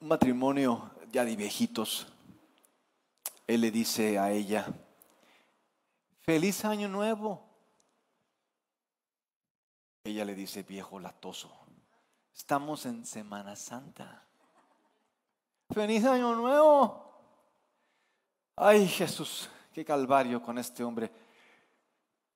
un 0.00 0.08
matrimonio 0.08 0.90
ya 1.12 1.24
de 1.24 1.36
viejitos, 1.36 2.06
él 3.46 3.60
le 3.60 3.70
dice 3.70 4.18
a 4.18 4.30
ella, 4.30 4.66
feliz 6.20 6.64
año 6.64 6.88
nuevo. 6.88 7.46
Ella 10.04 10.24
le 10.24 10.34
dice, 10.34 10.62
viejo 10.62 10.98
latoso, 10.98 11.52
estamos 12.34 12.86
en 12.86 13.04
Semana 13.04 13.54
Santa. 13.54 14.24
Feliz 15.70 16.04
año 16.04 16.34
nuevo. 16.34 17.06
Ay 18.56 18.88
Jesús, 18.88 19.48
qué 19.72 19.84
calvario 19.84 20.40
con 20.42 20.58
este 20.58 20.82
hombre. 20.82 21.10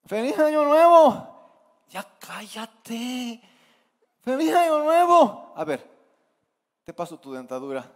Feliz 0.04 0.38
año 0.38 0.64
nuevo. 0.64 1.82
Ya 1.88 2.06
cállate. 2.18 3.40
Feliz 4.20 4.54
año 4.54 4.78
nuevo. 4.84 5.52
A 5.56 5.64
ver, 5.64 5.93
te 6.84 6.92
paso 6.92 7.18
tu 7.18 7.32
dentadura. 7.32 7.90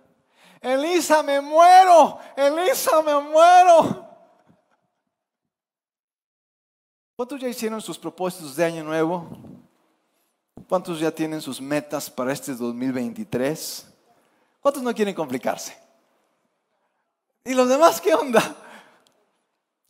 Elisa, 0.61 1.23
me 1.23 1.41
muero. 1.41 2.19
Elisa, 2.37 3.03
me 3.03 3.21
muero. 3.21 4.07
¿Cuántos 7.15 7.41
ya 7.41 7.49
hicieron 7.49 7.81
sus 7.81 7.99
propósitos 7.99 8.57
de 8.57 8.65
año 8.65 8.83
nuevo? 8.83 9.29
¿Cuántos 10.69 11.01
ya 11.01 11.11
tienen 11.11 11.41
sus 11.41 11.61
metas 11.61 12.11
para 12.11 12.33
este 12.33 12.55
2023? 12.55 13.93
¿Cuántos 14.61 14.83
no 14.83 14.95
quieren 14.95 15.15
complicarse? 15.15 15.77
¿Y 17.45 17.55
los 17.55 17.69
demás 17.69 18.01
qué 18.01 18.15
onda? 18.15 18.43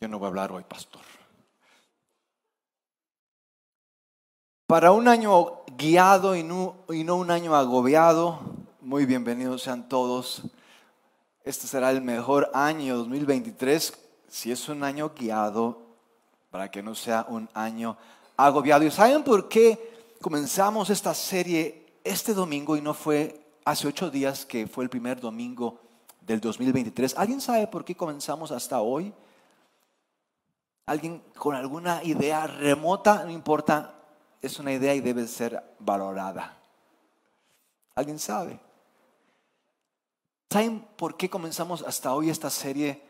Yo 0.01 0.07
no 0.07 0.19
voy 0.19 0.25
a 0.25 0.29
hablar 0.29 0.51
hoy, 0.51 0.63
pastor. 0.63 1.01
Para 4.67 4.91
un 4.91 5.07
año 5.07 5.63
guiado 5.77 6.35
y 6.35 6.43
no, 6.43 6.75
y 6.89 7.03
no 7.03 7.15
un 7.15 7.31
año 7.31 7.55
agobiado, 7.55 8.58
muy 8.89 9.05
bienvenidos 9.05 9.61
sean 9.61 9.87
todos. 9.87 10.41
Este 11.43 11.67
será 11.67 11.91
el 11.91 12.01
mejor 12.01 12.49
año 12.55 12.97
2023 12.97 13.93
si 14.27 14.51
es 14.51 14.67
un 14.67 14.83
año 14.83 15.11
guiado 15.15 15.79
para 16.49 16.71
que 16.71 16.81
no 16.81 16.95
sea 16.95 17.23
un 17.29 17.47
año 17.53 17.95
agobiado. 18.35 18.83
¿Y 18.83 18.89
saben 18.89 19.23
por 19.23 19.47
qué 19.47 20.15
comenzamos 20.21 20.89
esta 20.89 21.13
serie 21.13 21.85
este 22.03 22.33
domingo 22.33 22.75
y 22.75 22.81
no 22.81 22.95
fue 22.95 23.39
hace 23.63 23.87
ocho 23.87 24.09
días 24.09 24.43
que 24.43 24.65
fue 24.65 24.85
el 24.85 24.89
primer 24.89 25.21
domingo 25.21 25.79
del 26.21 26.41
2023? 26.41 27.15
¿Alguien 27.15 27.41
sabe 27.41 27.67
por 27.67 27.85
qué 27.85 27.95
comenzamos 27.95 28.49
hasta 28.49 28.81
hoy? 28.81 29.13
¿Alguien 30.87 31.21
con 31.37 31.55
alguna 31.55 32.03
idea 32.03 32.47
remota? 32.47 33.23
No 33.23 33.29
importa, 33.29 33.93
es 34.41 34.57
una 34.57 34.73
idea 34.73 34.95
y 34.95 34.99
debe 34.99 35.27
ser 35.27 35.63
valorada. 35.77 36.57
¿Alguien 37.93 38.17
sabe? 38.17 38.59
¿Saben 40.51 40.83
por 40.95 41.15
qué 41.15 41.29
comenzamos 41.29 41.83
hasta 41.83 42.11
hoy 42.11 42.31
esta 42.31 42.49
serie 42.49 43.03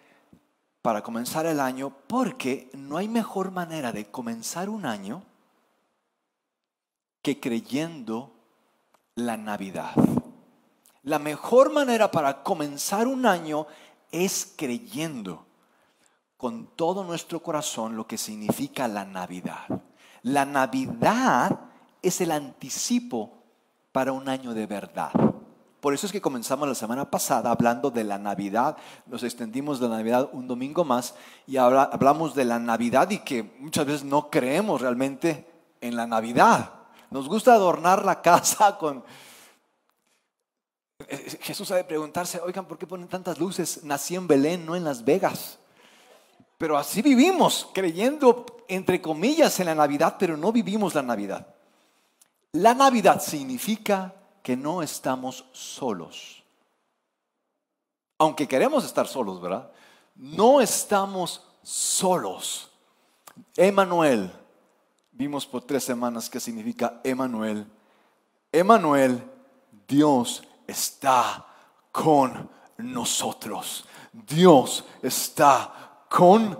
para 0.82 1.02
comenzar 1.02 1.46
el 1.46 1.62
año? 1.62 1.90
Porque 2.08 2.70
no 2.74 2.98
hay 2.98 3.08
mejor 3.08 3.52
manera 3.52 3.94
de 3.94 4.12
comenzar 4.12 4.68
un 4.68 4.86
año 4.86 5.24
que 7.22 7.40
creyendo 7.40 8.34
la 9.16 9.38
Navidad. 9.38 9.94
La 11.04 11.18
mejor 11.18 11.72
manera 11.72 12.12
para 12.12 12.44
comenzar 12.44 13.08
un 13.08 13.26
año 13.26 13.68
es 14.12 14.54
creyendo 14.58 15.46
con 16.36 16.68
todo 16.76 17.06
nuestro 17.06 17.42
corazón 17.42 17.96
lo 17.96 18.06
que 18.06 18.18
significa 18.18 18.86
la 18.90 19.06
Navidad. 19.06 19.66
La 20.24 20.44
Navidad 20.44 21.58
es 22.02 22.20
el 22.20 22.32
anticipo 22.32 23.32
para 23.94 24.12
un 24.12 24.28
año 24.28 24.54
de 24.54 24.66
verdad. 24.66 25.29
Por 25.80 25.94
eso 25.94 26.06
es 26.06 26.12
que 26.12 26.20
comenzamos 26.20 26.68
la 26.68 26.76
semana 26.76 27.10
pasada 27.10 27.52
hablando 27.52 27.90
de 27.90 28.04
la 28.04 28.18
Navidad, 28.18 28.76
nos 29.06 29.24
extendimos 29.24 29.80
de 29.80 29.88
la 29.88 29.98
Navidad 29.98 30.30
un 30.34 30.46
domingo 30.46 30.84
más 30.84 31.16
y 31.48 31.56
hablamos 31.56 32.36
de 32.36 32.44
la 32.44 32.60
Navidad 32.60 33.10
y 33.12 33.20
que 33.20 33.44
muchas 33.60 33.86
veces 33.86 34.04
no 34.04 34.30
creemos 34.30 34.82
realmente 34.82 35.48
en 35.80 35.96
la 35.96 36.06
Navidad. 36.06 36.74
Nos 37.12 37.30
gusta 37.30 37.54
adornar 37.54 38.04
la 38.04 38.22
casa 38.22 38.78
con... 38.80 39.04
Jesús 41.42 41.72
ha 41.72 41.78
de 41.78 41.86
preguntarse, 41.86 42.42
oigan, 42.42 42.66
¿por 42.66 42.78
qué 42.78 42.86
ponen 42.86 43.08
tantas 43.08 43.40
luces? 43.40 43.84
Nací 43.86 44.16
en 44.16 44.28
Belén, 44.28 44.66
no 44.66 44.76
en 44.76 44.84
Las 44.84 45.06
Vegas. 45.06 45.60
Pero 46.58 46.78
así 46.78 47.02
vivimos, 47.02 47.70
creyendo, 47.74 48.46
entre 48.68 49.02
comillas, 49.02 49.58
en 49.62 49.68
la 49.68 49.76
Navidad, 49.76 50.18
pero 50.20 50.36
no 50.36 50.52
vivimos 50.52 50.94
la 50.94 51.02
Navidad. 51.02 51.48
La 52.52 52.74
Navidad 52.74 53.22
significa 53.22 54.14
que 54.44 54.56
no 54.56 54.82
estamos 54.82 55.46
solos. 55.52 56.44
Aunque 58.18 58.48
queremos 58.48 58.84
estar 58.84 59.08
solos, 59.08 59.40
¿verdad? 59.42 59.72
No 60.16 60.60
estamos 60.60 61.42
solos. 61.64 62.70
Emanuel, 63.56 64.32
vimos 65.12 65.46
por 65.46 65.64
tres 65.64 65.84
semanas 65.84 66.30
qué 66.30 66.40
significa 66.40 67.00
Emanuel. 67.04 67.66
Emanuel, 68.52 69.24
Dios 69.88 70.44
está 70.68 71.46
con 71.92 72.50
nosotros. 72.78 73.86
Dios 74.12 74.84
está 75.02 76.06
con 76.10 76.58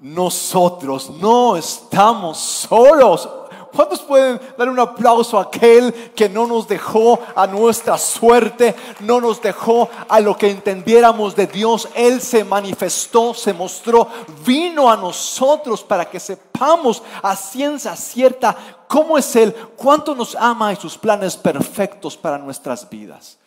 nosotros. 0.00 1.10
No 1.10 1.56
estamos 1.56 2.38
solos. 2.38 3.28
¿Cuántos 3.76 4.00
pueden 4.00 4.40
dar 4.56 4.70
un 4.70 4.78
aplauso 4.80 5.38
a 5.38 5.42
aquel 5.42 5.92
que 6.14 6.30
no 6.30 6.46
nos 6.46 6.66
dejó 6.66 7.20
a 7.34 7.46
nuestra 7.46 7.98
suerte, 7.98 8.74
no 9.00 9.20
nos 9.20 9.42
dejó 9.42 9.90
a 10.08 10.18
lo 10.18 10.34
que 10.34 10.50
entendiéramos 10.50 11.36
de 11.36 11.46
Dios? 11.46 11.86
Él 11.94 12.22
se 12.22 12.42
manifestó, 12.42 13.34
se 13.34 13.52
mostró, 13.52 14.08
vino 14.46 14.90
a 14.90 14.96
nosotros 14.96 15.84
para 15.84 16.08
que 16.08 16.18
sepamos 16.18 17.02
a 17.22 17.36
ciencia 17.36 17.94
cierta 17.96 18.56
cómo 18.88 19.18
es 19.18 19.36
Él, 19.36 19.54
cuánto 19.76 20.14
nos 20.14 20.34
ama 20.36 20.72
y 20.72 20.76
sus 20.76 20.96
planes 20.96 21.36
perfectos 21.36 22.16
para 22.16 22.38
nuestras 22.38 22.88
vidas. 22.88 23.38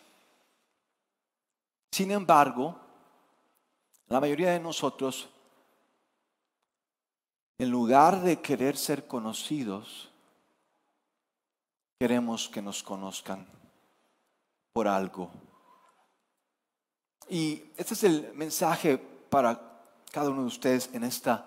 Sin 1.90 2.12
embargo, 2.12 2.76
la 4.06 4.20
mayoría 4.20 4.52
de 4.52 4.60
nosotros 4.60 5.28
en 7.58 7.68
lugar 7.68 8.22
de 8.22 8.40
querer 8.40 8.76
ser 8.76 9.06
conocidos, 9.06 10.09
queremos 12.00 12.48
que 12.48 12.62
nos 12.62 12.82
conozcan 12.82 13.46
por 14.72 14.88
algo. 14.88 15.30
Y 17.28 17.62
este 17.76 17.92
es 17.92 18.04
el 18.04 18.32
mensaje 18.32 18.96
para 18.96 19.84
cada 20.10 20.30
uno 20.30 20.40
de 20.40 20.46
ustedes 20.46 20.88
en 20.94 21.04
esta 21.04 21.46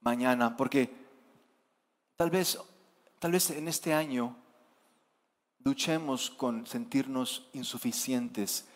mañana, 0.00 0.58
porque 0.58 0.94
tal 2.16 2.28
vez, 2.28 2.58
tal 3.18 3.32
vez 3.32 3.48
en 3.48 3.66
este 3.66 3.94
año 3.94 4.36
luchemos 5.64 6.28
con 6.28 6.66
sentirnos 6.66 7.48
insuficientes, 7.54 8.66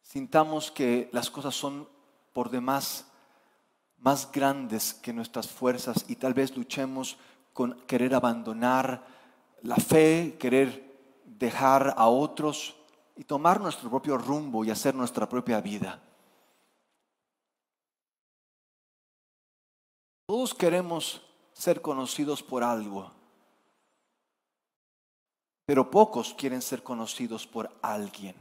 sintamos 0.00 0.70
que 0.70 1.10
las 1.12 1.28
cosas 1.28 1.54
son 1.54 1.86
por 2.32 2.48
demás 2.48 3.04
más 3.98 4.32
grandes 4.32 4.94
que 4.94 5.12
nuestras 5.12 5.46
fuerzas 5.46 6.06
y 6.08 6.16
tal 6.16 6.32
vez 6.32 6.56
luchemos 6.56 7.18
con 7.52 7.82
querer 7.82 8.14
abandonar 8.14 9.13
la 9.64 9.76
fe, 9.76 10.36
querer 10.38 11.22
dejar 11.24 11.94
a 11.96 12.08
otros 12.08 12.76
y 13.16 13.24
tomar 13.24 13.60
nuestro 13.60 13.88
propio 13.88 14.18
rumbo 14.18 14.62
y 14.64 14.70
hacer 14.70 14.94
nuestra 14.94 15.26
propia 15.26 15.60
vida. 15.60 16.02
Todos 20.26 20.54
queremos 20.54 21.22
ser 21.54 21.80
conocidos 21.80 22.42
por 22.42 22.62
algo, 22.62 23.10
pero 25.64 25.90
pocos 25.90 26.34
quieren 26.34 26.60
ser 26.60 26.82
conocidos 26.82 27.46
por 27.46 27.70
alguien. 27.80 28.36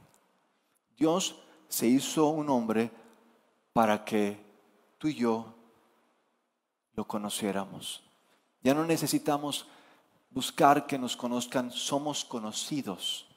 Dios 0.97 1.39
se 1.69 1.87
hizo 1.87 2.27
un 2.27 2.49
hombre 2.49 2.91
para 3.71 4.03
que 4.03 4.37
tú 4.97 5.07
y 5.07 5.15
yo 5.15 5.53
lo 6.95 7.07
conociéramos. 7.07 8.03
Ya 8.61 8.73
no 8.73 8.85
necesitamos 8.85 9.67
buscar 10.33 10.87
que 10.87 10.97
nos 10.97 11.15
conozcan, 11.15 11.71
somos 11.71 12.25
conocidos 12.25 13.27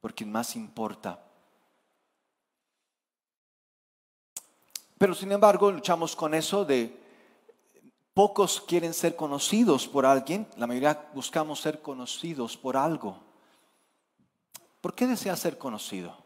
por 0.00 0.14
quien 0.14 0.30
más 0.30 0.54
importa. 0.56 1.24
Pero 4.96 5.14
sin 5.14 5.32
embargo, 5.32 5.70
luchamos 5.70 6.14
con 6.16 6.34
eso 6.34 6.64
de 6.64 6.96
pocos 8.14 8.60
quieren 8.60 8.94
ser 8.94 9.14
conocidos 9.14 9.86
por 9.86 10.04
alguien, 10.04 10.48
la 10.56 10.66
mayoría 10.66 11.08
buscamos 11.14 11.60
ser 11.60 11.80
conocidos 11.82 12.56
por 12.56 12.76
algo. 12.76 13.20
¿Por 14.80 14.94
qué 14.94 15.06
deseas 15.06 15.38
ser 15.38 15.58
conocido? 15.58 16.16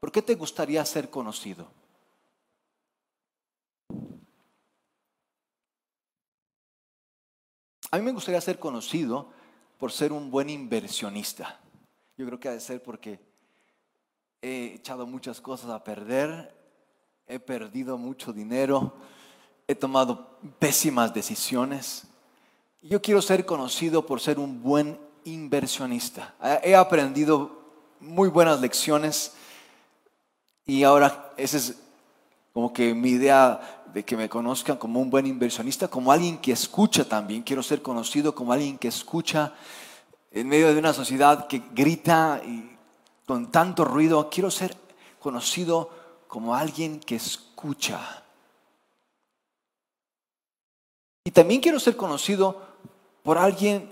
¿Por 0.00 0.10
qué 0.10 0.22
te 0.22 0.34
gustaría 0.34 0.84
ser 0.84 1.10
conocido? 1.10 1.66
A 7.94 7.96
mí 7.98 8.02
me 8.02 8.10
gustaría 8.10 8.40
ser 8.40 8.58
conocido 8.58 9.28
por 9.78 9.92
ser 9.92 10.12
un 10.12 10.28
buen 10.28 10.50
inversionista. 10.50 11.60
Yo 12.16 12.26
creo 12.26 12.40
que 12.40 12.48
ha 12.48 12.52
de 12.52 12.58
ser 12.58 12.82
porque 12.82 13.20
he 14.42 14.74
echado 14.74 15.06
muchas 15.06 15.40
cosas 15.40 15.70
a 15.70 15.84
perder, 15.84 16.52
he 17.28 17.38
perdido 17.38 17.96
mucho 17.96 18.32
dinero, 18.32 18.94
he 19.68 19.76
tomado 19.76 20.40
pésimas 20.58 21.14
decisiones. 21.14 22.08
Yo 22.82 23.00
quiero 23.00 23.22
ser 23.22 23.46
conocido 23.46 24.04
por 24.04 24.20
ser 24.20 24.40
un 24.40 24.60
buen 24.60 24.98
inversionista. 25.22 26.34
He 26.64 26.74
aprendido 26.74 27.62
muy 28.00 28.28
buenas 28.28 28.60
lecciones 28.60 29.34
y 30.66 30.82
ahora 30.82 31.32
esa 31.36 31.58
es 31.58 31.83
como 32.54 32.72
que 32.72 32.94
mi 32.94 33.10
idea 33.10 33.82
de 33.92 34.04
que 34.04 34.16
me 34.16 34.28
conozcan 34.28 34.76
como 34.76 35.00
un 35.00 35.10
buen 35.10 35.26
inversionista, 35.26 35.88
como 35.88 36.12
alguien 36.12 36.38
que 36.38 36.52
escucha 36.52 37.04
también. 37.04 37.42
Quiero 37.42 37.64
ser 37.64 37.82
conocido 37.82 38.32
como 38.32 38.52
alguien 38.52 38.78
que 38.78 38.86
escucha 38.86 39.52
en 40.30 40.48
medio 40.48 40.72
de 40.72 40.78
una 40.78 40.92
sociedad 40.92 41.48
que 41.48 41.62
grita 41.72 42.40
y 42.46 42.76
con 43.26 43.50
tanto 43.50 43.84
ruido. 43.84 44.30
Quiero 44.30 44.52
ser 44.52 44.76
conocido 45.18 45.90
como 46.28 46.54
alguien 46.54 47.00
que 47.00 47.16
escucha. 47.16 48.22
Y 51.24 51.32
también 51.32 51.60
quiero 51.60 51.80
ser 51.80 51.96
conocido 51.96 52.62
por 53.24 53.36
alguien, 53.36 53.90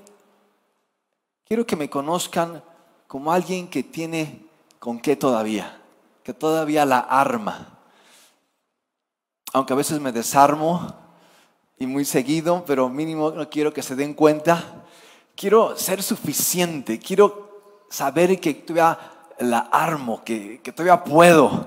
quiero 1.45 1.67
que 1.67 1.75
me 1.75 1.91
conozcan 1.91 2.63
como 3.09 3.33
alguien 3.33 3.67
que 3.67 3.83
tiene 3.83 4.47
con 4.79 5.01
qué 5.01 5.17
todavía, 5.17 5.81
que 6.23 6.33
todavía 6.33 6.85
la 6.85 7.01
arma. 7.01 7.72
Aunque 9.53 9.73
a 9.73 9.77
veces 9.77 10.01
me 10.01 10.13
desarmo 10.13 10.95
y 11.79 11.87
muy 11.87 12.05
seguido, 12.05 12.65
pero 12.67 12.89
mínimo 12.89 13.31
no 13.31 13.49
quiero 13.51 13.73
que 13.73 13.83
se 13.83 13.97
den 13.97 14.15
cuenta. 14.15 14.85
Quiero 15.35 15.77
ser 15.77 16.03
suficiente, 16.03 16.99
quiero 16.99 17.85
saber 17.91 18.41
que 18.41 18.55
todavía 18.55 18.99
la 19.39 19.59
armo, 19.59 20.23
que, 20.25 20.61
que 20.63 20.73
todavía 20.73 21.05
puedo. 21.05 21.67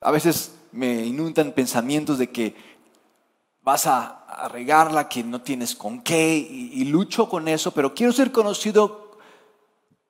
A 0.00 0.10
veces 0.10 0.54
me 0.72 1.04
inundan 1.04 1.52
pensamientos 1.52 2.18
de 2.18 2.30
que 2.30 2.54
vas 3.66 3.86
a, 3.88 4.48
regarla, 4.48 5.08
que 5.08 5.24
no 5.24 5.40
tienes 5.40 5.74
con 5.74 6.02
qué, 6.02 6.36
y, 6.36 6.84
lucho 6.84 7.28
con 7.28 7.48
eso, 7.48 7.72
pero 7.72 7.94
quiero 7.94 8.12
ser 8.12 8.30
conocido 8.30 9.18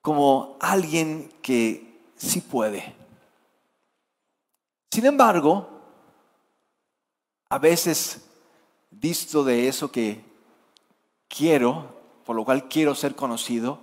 como 0.01 0.57
alguien 0.59 1.31
que 1.41 2.01
sí 2.17 2.41
puede. 2.41 2.93
Sin 4.91 5.05
embargo, 5.05 5.76
a 7.49 7.57
veces 7.57 8.25
visto 8.91 9.43
de 9.43 9.67
eso 9.67 9.91
que 9.91 10.23
quiero, 11.27 11.95
por 12.25 12.35
lo 12.35 12.45
cual 12.45 12.67
quiero 12.67 12.95
ser 12.95 13.15
conocido, 13.15 13.79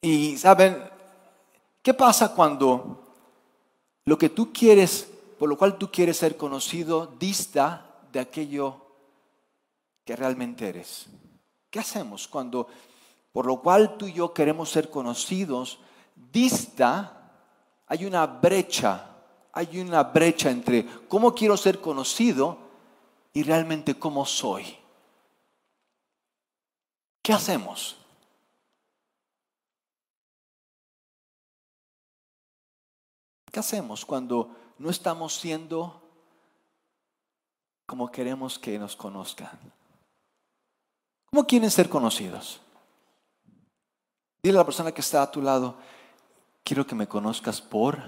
y 0.00 0.36
saben, 0.36 0.82
¿qué 1.82 1.94
pasa 1.94 2.34
cuando 2.34 3.02
lo 4.04 4.18
que 4.18 4.28
tú 4.28 4.52
quieres, 4.52 5.08
por 5.38 5.48
lo 5.48 5.56
cual 5.56 5.78
tú 5.78 5.90
quieres 5.90 6.16
ser 6.16 6.36
conocido, 6.36 7.06
dista 7.18 7.86
de 8.12 8.20
aquello 8.20 8.82
que 10.04 10.16
realmente 10.16 10.68
eres. 10.68 11.06
¿Qué 11.70 11.78
hacemos 11.78 12.28
cuando, 12.28 12.66
por 13.32 13.46
lo 13.46 13.60
cual 13.60 13.96
tú 13.96 14.06
y 14.06 14.12
yo 14.12 14.34
queremos 14.34 14.70
ser 14.70 14.90
conocidos, 14.90 15.78
dista, 16.14 17.30
hay 17.86 18.04
una 18.04 18.26
brecha, 18.26 19.11
hay 19.52 19.80
una 19.80 20.02
brecha 20.02 20.50
entre 20.50 20.86
cómo 21.08 21.34
quiero 21.34 21.56
ser 21.56 21.80
conocido 21.80 22.58
y 23.32 23.42
realmente 23.42 23.98
cómo 23.98 24.26
soy? 24.26 24.76
¿Qué 27.22 27.32
hacemos? 27.32 27.96
¿Qué 33.50 33.60
hacemos 33.60 34.04
cuando 34.04 34.56
no 34.78 34.90
estamos 34.90 35.34
siendo 35.34 36.02
como 37.92 38.10
queremos 38.10 38.58
que 38.58 38.78
nos 38.78 38.96
conozcan. 38.96 39.50
¿Cómo 41.30 41.46
quieren 41.46 41.70
ser 41.70 41.90
conocidos? 41.90 42.62
Dile 44.42 44.56
a 44.56 44.60
la 44.60 44.64
persona 44.64 44.92
que 44.92 45.02
está 45.02 45.22
a 45.22 45.30
tu 45.30 45.42
lado, 45.42 45.76
quiero 46.64 46.86
que 46.86 46.94
me 46.94 47.06
conozcas 47.06 47.60
por, 47.60 48.02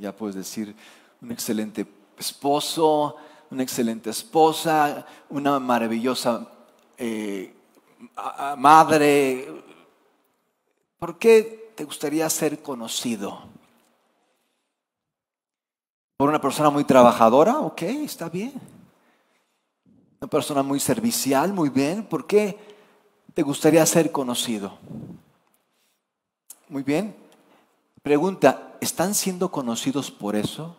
ya 0.00 0.16
puedes 0.16 0.34
decir, 0.34 0.74
un 1.20 1.30
excelente 1.30 1.86
esposo, 2.18 3.16
una 3.50 3.62
excelente 3.62 4.10
esposa, 4.10 5.06
una 5.28 5.60
maravillosa 5.60 6.48
eh, 6.98 7.54
madre. 8.56 9.46
¿Por 10.98 11.18
qué 11.18 11.72
te 11.76 11.84
gustaría 11.84 12.28
ser 12.28 12.62
conocido? 12.62 13.42
¿Por 16.16 16.28
una 16.28 16.40
persona 16.40 16.70
muy 16.70 16.84
trabajadora? 16.84 17.60
Ok, 17.60 17.82
está 17.82 18.28
bien 18.28 18.80
una 20.20 20.28
persona 20.28 20.62
muy 20.62 20.78
servicial, 20.78 21.54
muy 21.54 21.70
bien. 21.70 22.04
¿Por 22.04 22.26
qué 22.26 22.58
te 23.32 23.42
gustaría 23.42 23.84
ser 23.86 24.12
conocido? 24.12 24.78
Muy 26.68 26.82
bien. 26.82 27.16
Pregunta, 28.02 28.76
¿están 28.80 29.14
siendo 29.14 29.50
conocidos 29.50 30.10
por 30.10 30.36
eso? 30.36 30.76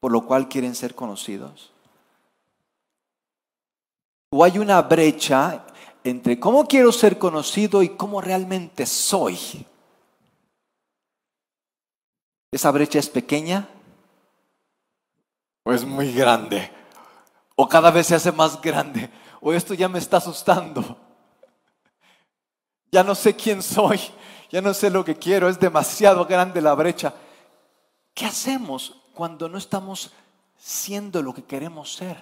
¿Por 0.00 0.12
lo 0.12 0.26
cual 0.26 0.48
quieren 0.48 0.74
ser 0.74 0.94
conocidos? 0.94 1.72
¿O 4.30 4.44
hay 4.44 4.58
una 4.58 4.80
brecha 4.82 5.66
entre 6.04 6.40
cómo 6.40 6.66
quiero 6.66 6.92
ser 6.92 7.18
conocido 7.18 7.82
y 7.82 7.90
cómo 7.90 8.20
realmente 8.20 8.86
soy? 8.86 9.38
¿Esa 12.50 12.70
brecha 12.70 12.98
es 12.98 13.08
pequeña 13.08 13.68
o 15.64 15.72
es 15.72 15.84
muy 15.84 16.12
grande? 16.12 16.70
o 17.56 17.68
cada 17.68 17.90
vez 17.90 18.06
se 18.06 18.14
hace 18.14 18.32
más 18.32 18.60
grande, 18.60 19.10
o 19.40 19.52
esto 19.52 19.74
ya 19.74 19.88
me 19.88 19.98
está 19.98 20.16
asustando. 20.16 20.96
Ya 22.90 23.02
no 23.02 23.14
sé 23.14 23.34
quién 23.34 23.62
soy, 23.62 24.00
ya 24.52 24.60
no 24.60 24.74
sé 24.74 24.90
lo 24.90 25.02
que 25.02 25.16
quiero, 25.16 25.48
es 25.48 25.58
demasiado 25.58 26.26
grande 26.26 26.60
la 26.60 26.74
brecha. 26.74 27.14
¿Qué 28.12 28.26
hacemos 28.26 29.00
cuando 29.14 29.48
no 29.48 29.56
estamos 29.56 30.12
siendo 30.58 31.22
lo 31.22 31.32
que 31.32 31.42
queremos 31.42 31.94
ser? 31.94 32.18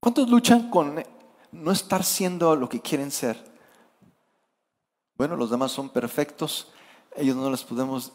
¿Cuántos 0.00 0.28
luchan 0.28 0.70
con 0.70 1.04
no 1.52 1.70
estar 1.70 2.02
siendo 2.02 2.56
lo 2.56 2.68
que 2.68 2.80
quieren 2.80 3.12
ser? 3.12 3.42
Bueno, 5.16 5.36
los 5.36 5.50
demás 5.50 5.70
son 5.70 5.88
perfectos, 5.88 6.72
ellos 7.14 7.36
no 7.36 7.48
les 7.48 7.62
podemos, 7.62 8.12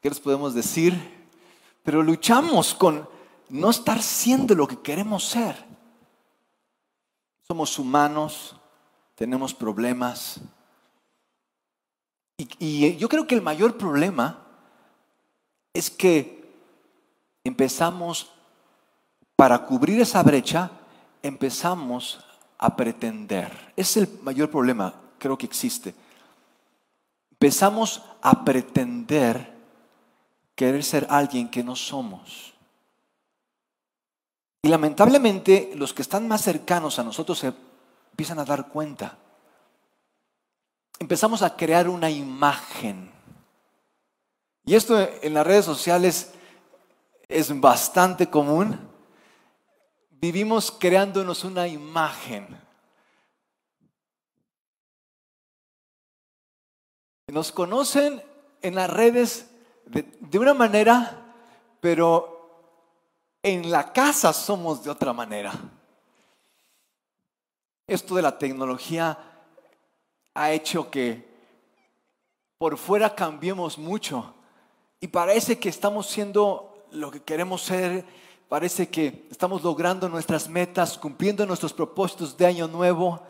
¿qué 0.00 0.08
les 0.08 0.20
podemos 0.20 0.54
decir? 0.54 1.28
Pero 1.82 2.02
luchamos 2.02 2.74
con 2.74 3.06
no 3.50 3.68
estar 3.68 4.02
siendo 4.02 4.54
lo 4.54 4.66
que 4.66 4.80
queremos 4.80 5.22
ser. 5.24 5.62
Somos 7.42 7.78
humanos, 7.78 8.56
tenemos 9.14 9.54
problemas. 9.54 10.40
Y, 12.36 12.96
yo 12.96 13.08
creo 13.08 13.26
que 13.26 13.34
el 13.34 13.42
mayor 13.42 13.76
problema 13.76 14.44
es 15.72 15.90
que 15.90 16.44
empezamos, 17.44 18.30
para 19.36 19.66
cubrir 19.66 20.00
esa 20.00 20.22
brecha, 20.22 20.70
empezamos 21.22 22.24
a 22.58 22.76
pretender. 22.76 23.72
Es 23.76 23.96
el 23.96 24.08
mayor 24.22 24.50
problema, 24.50 24.94
creo 25.18 25.36
que 25.38 25.46
existe. 25.46 25.94
Empezamos 27.32 28.02
a 28.22 28.44
pretender 28.44 29.52
querer 30.54 30.82
ser 30.84 31.06
alguien 31.10 31.48
que 31.48 31.64
no 31.64 31.76
somos. 31.76 32.54
Y 34.62 34.68
lamentablemente 34.68 35.72
los 35.76 35.92
que 35.92 36.02
están 36.02 36.26
más 36.26 36.42
cercanos 36.42 36.98
a 36.98 37.04
nosotros 37.04 37.44
empiezan 38.14 38.38
a 38.38 38.44
dar 38.44 38.68
cuenta. 38.68 39.18
Empezamos 41.00 41.42
a 41.42 41.56
crear 41.56 41.88
una 41.88 42.08
imagen. 42.08 43.10
Y 44.64 44.76
esto 44.76 44.96
en 45.20 45.34
las 45.34 45.44
redes 45.44 45.64
sociales 45.64 46.32
es 47.26 47.60
bastante 47.60 48.30
común. 48.30 48.78
Vivimos 50.12 50.70
creándonos 50.70 51.42
una 51.42 51.66
imagen. 51.66 52.46
Nos 57.26 57.50
conocen 57.50 58.22
en 58.62 58.76
las 58.76 58.88
redes 58.88 59.50
de, 59.86 60.38
una 60.38 60.54
manera, 60.54 61.34
pero 61.80 62.78
en 63.42 63.72
la 63.72 63.92
casa 63.92 64.32
somos 64.32 64.84
de 64.84 64.90
otra 64.90 65.12
manera. 65.12 65.52
Esto 67.86 68.14
de 68.14 68.22
la 68.22 68.38
tecnología 68.38 69.18
ha 70.34 70.50
hecho 70.52 70.90
que 70.90 71.34
por 72.58 72.78
fuera 72.78 73.14
cambiemos 73.14 73.76
mucho. 73.78 74.34
Y 75.00 75.08
parece 75.08 75.58
que 75.58 75.68
estamos 75.68 76.06
siendo 76.06 76.86
lo 76.92 77.10
que 77.10 77.22
queremos 77.22 77.62
ser, 77.62 78.06
parece 78.48 78.88
que 78.88 79.26
estamos 79.30 79.62
logrando 79.62 80.08
nuestras 80.08 80.48
metas, 80.48 80.96
cumpliendo 80.96 81.44
nuestros 81.44 81.72
propósitos 81.72 82.36
de 82.36 82.46
año 82.46 82.68
nuevo, 82.68 83.20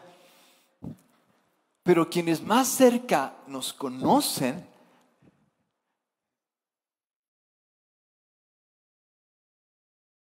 Pero 1.82 2.08
quienes 2.08 2.40
más 2.42 2.68
cerca 2.68 3.34
nos 3.46 3.74
conocen, 3.74 4.66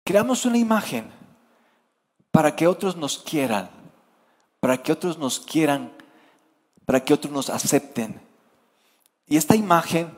creamos 0.04 0.44
una 0.44 0.58
imagen 0.58 1.10
para 2.30 2.54
que 2.54 2.66
otros 2.66 2.96
nos 2.96 3.16
quieran, 3.16 3.70
para 4.60 4.82
que 4.82 4.92
otros 4.92 5.18
nos 5.18 5.40
quieran, 5.40 5.92
para 6.84 7.04
que 7.04 7.14
otros 7.14 7.32
nos 7.32 7.50
acepten. 7.50 8.20
Y 9.26 9.36
esta 9.36 9.54
imagen 9.54 10.10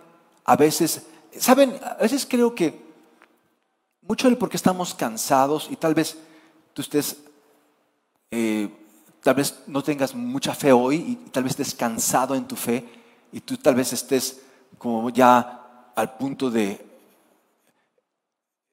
a 0.44 0.56
veces, 0.56 1.06
¿saben? 1.38 1.78
A 1.82 2.02
veces 2.02 2.26
creo 2.28 2.54
que 2.54 2.80
mucho 4.02 4.28
del 4.28 4.38
por 4.38 4.48
qué 4.48 4.56
estamos 4.56 4.94
cansados 4.94 5.68
y 5.70 5.76
tal 5.76 5.94
vez 5.94 6.16
tú 6.72 6.82
estés, 6.82 7.16
eh, 8.30 8.68
tal 9.22 9.34
vez 9.34 9.62
no 9.66 9.82
tengas 9.82 10.14
mucha 10.14 10.54
fe 10.54 10.72
hoy 10.72 10.96
y 10.96 11.16
tal 11.30 11.44
vez 11.44 11.52
estés 11.52 11.74
cansado 11.74 12.34
en 12.34 12.48
tu 12.48 12.56
fe 12.56 12.88
y 13.32 13.40
tú 13.40 13.56
tal 13.56 13.74
vez 13.74 13.92
estés 13.92 14.40
como 14.78 15.10
ya 15.10 15.92
al 15.94 16.16
punto 16.16 16.50
de, 16.50 16.84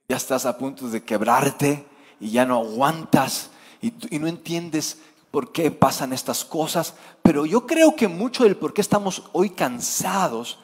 ya 0.08 0.18
estás 0.18 0.46
a 0.46 0.58
punto 0.58 0.88
de 0.90 1.04
quebrarte 1.04 1.86
y 2.20 2.32
ya 2.32 2.46
no 2.46 2.56
aguantas 2.56 3.50
y, 3.82 3.94
y 4.16 4.20
no 4.20 4.28
entiendes 4.28 4.98
por 5.32 5.52
qué 5.52 5.72
pasan 5.72 6.14
estas 6.14 6.46
cosas, 6.46 6.96
pero 7.22 7.46
yo 7.46 7.66
creo 7.68 7.96
que 7.96 8.08
mucho 8.08 8.44
del 8.44 8.56
por 8.56 8.74
qué 8.74 8.82
estamos 8.82 9.24
hoy 9.34 9.50
cansados 9.50 10.60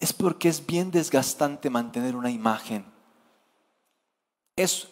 es 0.00 0.12
porque 0.12 0.48
es 0.48 0.66
bien 0.66 0.90
desgastante 0.90 1.70
mantener 1.70 2.16
una 2.16 2.30
imagen. 2.30 2.84
Es 4.56 4.88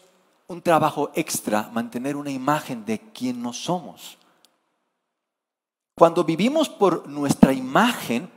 un 0.46 0.62
trabajo 0.62 1.10
extra 1.14 1.70
mantener 1.72 2.16
una 2.16 2.30
imagen 2.30 2.84
de 2.84 2.98
quién 3.12 3.42
no 3.42 3.52
somos. 3.52 4.18
Cuando 5.94 6.24
vivimos 6.24 6.68
por 6.68 7.08
nuestra 7.08 7.52
imagen, 7.52 8.30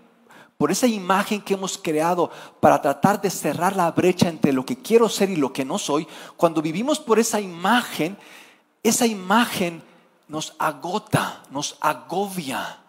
por 0.58 0.72
esa 0.72 0.88
imagen 0.88 1.42
que 1.42 1.54
hemos 1.54 1.78
creado 1.78 2.30
para 2.60 2.82
tratar 2.82 3.22
de 3.22 3.30
cerrar 3.30 3.76
la 3.76 3.90
brecha 3.92 4.30
entre 4.30 4.54
lo 4.54 4.66
que 4.66 4.78
quiero 4.78 5.10
ser 5.10 5.30
y 5.30 5.36
lo 5.36 5.54
que 5.54 5.66
no 5.66 5.78
soy, 5.78 6.08
cuando 6.38 6.62
vivimos 6.62 7.00
por 7.00 7.20
esa 7.20 7.40
imagen, 7.40 8.18
esa 8.84 9.08
imagen 9.08 9.82
nos 10.28 10.56
agota, 10.60 11.44
nos 11.52 11.78
agobia. 11.82 12.80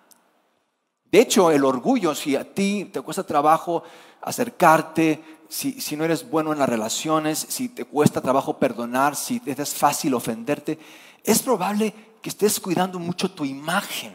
De 1.04 1.20
hecho, 1.20 1.50
el 1.50 1.64
orgullo, 1.64 2.14
si 2.14 2.36
a 2.36 2.54
ti 2.54 2.90
te 2.92 3.00
cuesta 3.00 3.24
trabajo 3.24 3.84
acercarte, 4.22 5.22
si, 5.48 5.80
si, 5.80 5.96
no 5.96 6.04
eres 6.04 6.28
bueno 6.28 6.52
en 6.52 6.58
las 6.58 6.68
relaciones, 6.68 7.38
si 7.38 7.68
te 7.68 7.84
cuesta 7.84 8.20
trabajo 8.20 8.58
perdonar, 8.58 9.14
si 9.14 9.38
te 9.40 9.52
es 9.52 9.74
fácil 9.74 10.14
ofenderte, 10.14 10.78
es 11.22 11.42
probable 11.42 11.94
que 12.20 12.30
estés 12.30 12.58
cuidando 12.58 12.98
mucho 12.98 13.30
tu 13.30 13.44
imagen. 13.44 14.14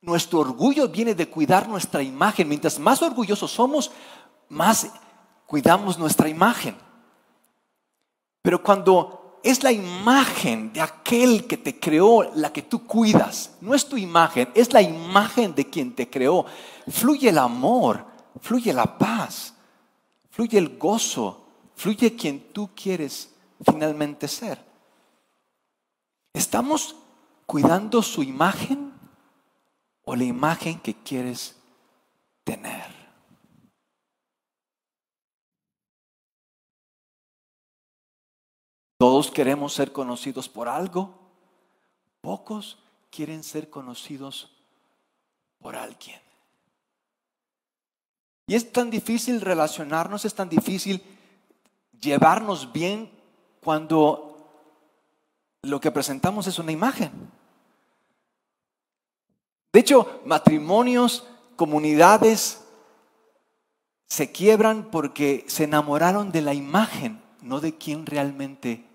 Nuestro 0.00 0.40
orgullo 0.40 0.88
viene 0.88 1.14
de 1.14 1.28
cuidar 1.28 1.68
nuestra 1.68 2.02
imagen. 2.02 2.48
Mientras 2.48 2.78
más 2.78 3.02
orgullosos 3.02 3.50
somos, 3.50 3.90
más 4.48 4.88
cuidamos 5.46 5.98
nuestra 5.98 6.28
imagen. 6.28 6.76
Pero 8.42 8.62
cuando 8.62 9.21
es 9.42 9.62
la 9.62 9.72
imagen 9.72 10.72
de 10.72 10.80
aquel 10.80 11.46
que 11.46 11.56
te 11.56 11.78
creó 11.78 12.30
la 12.34 12.52
que 12.52 12.62
tú 12.62 12.86
cuidas. 12.86 13.52
No 13.60 13.74
es 13.74 13.88
tu 13.88 13.96
imagen, 13.96 14.48
es 14.54 14.72
la 14.72 14.82
imagen 14.82 15.54
de 15.54 15.68
quien 15.68 15.94
te 15.94 16.08
creó. 16.08 16.46
Fluye 16.88 17.30
el 17.30 17.38
amor, 17.38 18.04
fluye 18.40 18.72
la 18.72 18.98
paz, 18.98 19.54
fluye 20.30 20.58
el 20.58 20.78
gozo, 20.78 21.44
fluye 21.74 22.14
quien 22.14 22.52
tú 22.52 22.70
quieres 22.74 23.30
finalmente 23.64 24.28
ser. 24.28 24.64
¿Estamos 26.32 26.94
cuidando 27.46 28.02
su 28.02 28.22
imagen 28.22 28.92
o 30.04 30.14
la 30.14 30.24
imagen 30.24 30.78
que 30.78 30.94
quieres 30.94 31.56
tener? 32.44 33.01
Todos 39.02 39.32
queremos 39.32 39.72
ser 39.72 39.90
conocidos 39.90 40.48
por 40.48 40.68
algo. 40.68 41.12
Pocos 42.20 42.78
quieren 43.10 43.42
ser 43.42 43.68
conocidos 43.68 44.52
por 45.58 45.74
alguien. 45.74 46.20
Y 48.46 48.54
es 48.54 48.70
tan 48.70 48.90
difícil 48.90 49.40
relacionarnos, 49.40 50.24
es 50.24 50.34
tan 50.34 50.48
difícil 50.48 51.02
llevarnos 52.00 52.72
bien 52.72 53.10
cuando 53.60 54.46
lo 55.62 55.80
que 55.80 55.90
presentamos 55.90 56.46
es 56.46 56.60
una 56.60 56.70
imagen. 56.70 57.10
De 59.72 59.80
hecho, 59.80 60.22
matrimonios, 60.26 61.26
comunidades 61.56 62.62
se 64.06 64.30
quiebran 64.30 64.92
porque 64.92 65.44
se 65.48 65.64
enamoraron 65.64 66.30
de 66.30 66.42
la 66.42 66.54
imagen, 66.54 67.20
no 67.40 67.58
de 67.58 67.76
quién 67.76 68.06
realmente 68.06 68.91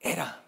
era. 0.00 0.42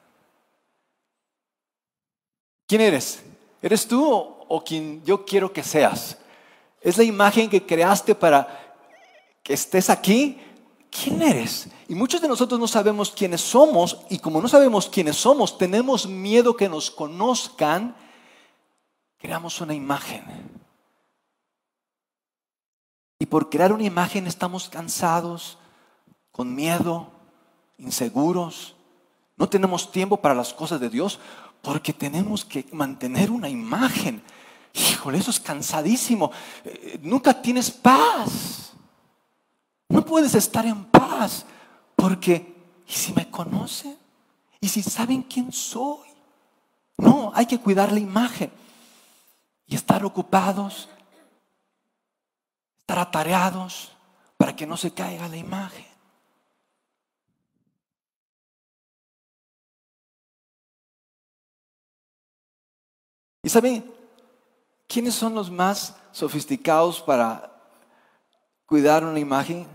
¿Quién 2.67 2.81
eres? 2.83 3.23
¿Eres 3.63 3.87
tú 3.87 4.05
o, 4.07 4.65
quien 4.65 5.05
yo 5.05 5.25
quiero 5.25 5.53
que 5.53 5.63
seas? 5.63 6.19
¿Es 6.81 6.97
la 6.97 7.05
imagen 7.05 7.51
que 7.51 7.67
creaste 7.67 8.15
para 8.15 8.77
que 9.43 9.53
estés 9.55 9.91
aquí? 9.91 10.41
¿Quién 10.91 11.21
eres? 11.23 11.69
Y 11.89 11.95
muchos 11.95 12.21
de 12.21 12.29
nosotros 12.29 12.59
no 12.59 12.67
sabemos 12.67 13.11
quiénes 13.11 13.41
somos 13.41 13.99
y 14.09 14.19
como 14.19 14.41
no 14.41 14.49
sabemos 14.49 14.89
quiénes 14.89 15.17
somos, 15.17 15.59
tenemos 15.59 16.07
miedo 16.07 16.57
que 16.57 16.69
nos 16.69 16.91
conozcan, 16.91 17.97
creamos 19.19 19.61
una 19.61 19.75
imagen. 19.75 20.25
Y 23.19 23.27
por 23.27 23.51
crear 23.51 23.73
una 23.73 23.85
imagen 23.85 24.27
estamos 24.27 24.69
cansados, 24.69 25.59
con 26.33 26.55
miedo, 26.55 27.11
inseguros, 27.79 28.75
no 29.41 29.49
tenemos 29.49 29.91
tiempo 29.91 30.19
para 30.19 30.35
las 30.35 30.53
cosas 30.53 30.79
de 30.81 30.91
Dios 30.91 31.19
porque 31.63 31.95
tenemos 31.95 32.45
que 32.45 32.67
mantener 32.73 33.31
una 33.31 33.49
imagen. 33.49 34.23
Híjole, 34.75 35.17
eso 35.17 35.31
es 35.31 35.41
cansadísimo. 35.41 36.31
Eh, 36.63 37.01
nunca 37.03 37.41
tienes 37.41 37.71
paz. 37.71 38.75
No 39.89 40.05
puedes 40.05 40.35
estar 40.35 40.67
en 40.67 40.85
paz 40.85 41.47
porque, 41.97 42.55
¿y 42.87 42.93
si 42.93 43.15
me 43.15 43.31
conocen? 43.31 43.97
¿Y 44.61 44.69
si 44.69 44.83
saben 44.83 45.23
quién 45.23 45.51
soy? 45.53 46.11
No, 46.99 47.33
hay 47.35 47.47
que 47.47 47.59
cuidar 47.59 47.93
la 47.93 47.99
imagen 47.99 48.53
y 49.67 49.75
estar 49.75 50.05
ocupados, 50.05 50.91
estar 52.81 52.99
atareados 52.99 53.93
para 54.37 54.55
que 54.55 54.67
no 54.67 54.77
se 54.77 54.93
caiga 54.93 55.29
la 55.29 55.39
imagen. 55.39 55.90
¿Y 63.43 63.49
saben 63.49 63.85
quiénes 64.87 65.15
son 65.15 65.35
los 65.35 65.51
más 65.51 65.97
sofisticados 66.13 67.01
para 67.01 67.51
cuidar 68.67 69.05
una 69.05 69.19
imagen? 69.19 69.67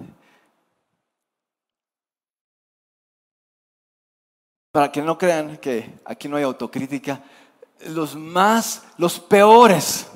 Para 4.71 4.91
que 4.91 5.01
no 5.01 5.17
crean 5.17 5.57
que 5.57 5.99
aquí 6.05 6.27
no 6.27 6.37
hay 6.37 6.43
autocrítica, 6.43 7.23
los 7.87 8.15
más, 8.15 8.83
los 8.97 9.19
peores 9.19 10.07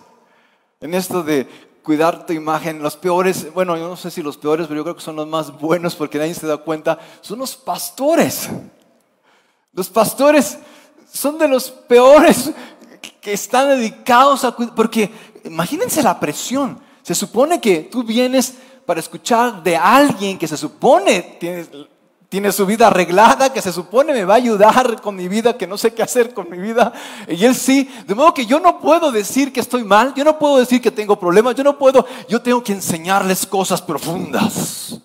en 0.82 0.94
esto 0.94 1.24
de 1.24 1.48
cuidar 1.84 2.26
tu 2.26 2.34
imagen, 2.34 2.82
los 2.82 2.96
peores, 2.96 3.52
bueno, 3.54 3.76
yo 3.76 3.88
no 3.88 3.98
sé 3.98 4.12
si 4.12 4.22
los 4.22 4.38
peores, 4.38 4.68
pero 4.68 4.80
yo 4.80 4.84
creo 4.84 4.96
que 4.96 5.02
son 5.02 5.16
los 5.16 5.28
más 5.28 5.52
buenos 5.60 5.96
porque 5.96 6.18
nadie 6.18 6.34
se 6.34 6.48
da 6.48 6.58
cuenta, 6.58 6.98
son 7.22 7.40
los 7.40 7.56
pastores. 7.56 8.50
Los 9.74 9.90
pastores 9.90 10.58
son 11.12 11.38
de 11.38 11.48
los 11.48 11.70
peores 11.70 12.52
que 13.22 13.34
están 13.34 13.70
dedicados 13.70 14.44
a 14.44 14.52
cuidar, 14.52 14.76
porque 14.76 15.12
imagínense 15.44 16.02
la 16.02 16.20
presión. 16.20 16.80
Se 17.04 17.16
supone 17.16 17.60
que 17.60 17.82
tú 17.92 18.04
vienes 18.04 18.56
para 18.86 19.00
escuchar 19.00 19.62
de 19.64 19.76
alguien 19.76 20.38
que 20.38 20.48
se 20.48 20.58
supone 20.58 21.38
tiene, 21.40 21.66
tiene 22.30 22.52
su 22.52 22.66
vida 22.66 22.88
arreglada, 22.88 23.52
que 23.52 23.62
se 23.62 23.74
supone 23.74 24.14
me 24.14 24.24
va 24.24 24.36
a 24.36 24.38
ayudar 24.38 25.02
con 25.02 25.16
mi 25.16 25.28
vida, 25.28 25.58
que 25.58 25.68
no 25.68 25.78
sé 25.78 25.94
qué 25.94 26.04
hacer 26.04 26.34
con 26.34 26.50
mi 26.50 26.58
vida. 26.58 26.94
Y 27.28 27.44
él 27.44 27.56
sí, 27.56 27.90
de 28.08 28.16
modo 28.16 28.34
que 28.34 28.46
yo 28.46 28.60
no 28.60 28.80
puedo 28.80 29.12
decir 29.12 29.52
que 29.52 29.60
estoy 29.60 29.84
mal, 29.84 30.14
yo 30.14 30.24
no 30.24 30.38
puedo 30.38 30.58
decir 30.58 30.82
que 30.82 30.92
tengo 30.92 31.20
problemas, 31.20 31.56
yo 31.56 31.64
no 31.64 31.78
puedo, 31.78 32.06
yo 32.28 32.42
tengo 32.42 32.64
que 32.64 32.74
enseñarles 32.74 33.46
cosas 33.46 33.82
profundas 33.82 35.00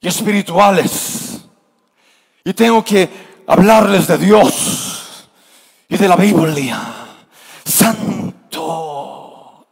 y 0.00 0.08
espirituales. 0.08 1.40
Y 2.44 2.54
tengo 2.54 2.82
que 2.82 3.08
hablarles 3.46 4.06
de 4.06 4.16
Dios 4.16 5.28
y 5.88 5.96
de 5.96 6.08
la 6.08 6.16
Biblia 6.16 6.99
santo. 7.64 9.66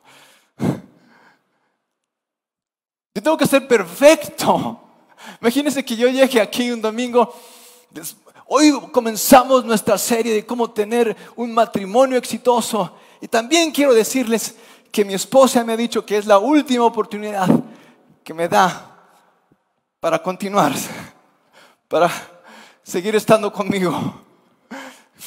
Yo 3.14 3.22
tengo 3.22 3.36
que 3.36 3.46
ser 3.46 3.66
perfecto. 3.66 4.80
Imagínense 5.40 5.84
que 5.84 5.96
yo 5.96 6.08
llegue 6.08 6.40
aquí 6.40 6.70
un 6.70 6.80
domingo. 6.80 7.34
Hoy 8.46 8.72
comenzamos 8.92 9.64
nuestra 9.64 9.98
serie 9.98 10.32
de 10.32 10.46
cómo 10.46 10.70
tener 10.70 11.16
un 11.36 11.52
matrimonio 11.52 12.16
exitoso. 12.16 12.94
Y 13.20 13.28
también 13.28 13.72
quiero 13.72 13.92
decirles 13.92 14.54
que 14.90 15.04
mi 15.04 15.14
esposa 15.14 15.64
me 15.64 15.72
ha 15.72 15.76
dicho 15.76 16.06
que 16.06 16.16
es 16.16 16.26
la 16.26 16.38
última 16.38 16.84
oportunidad 16.84 17.48
que 18.24 18.32
me 18.32 18.48
da 18.48 18.96
para 20.00 20.22
continuar, 20.22 20.72
para 21.88 22.10
seguir 22.82 23.16
estando 23.16 23.52
conmigo. 23.52 24.22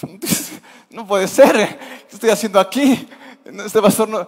No 0.92 1.08
puede 1.08 1.26
ser, 1.26 1.80
¿qué 2.12 2.16
estoy 2.16 2.30
haciendo 2.30 2.60
aquí? 2.60 3.08
Este 3.46 3.82
pastor 3.82 4.10
no, 4.10 4.28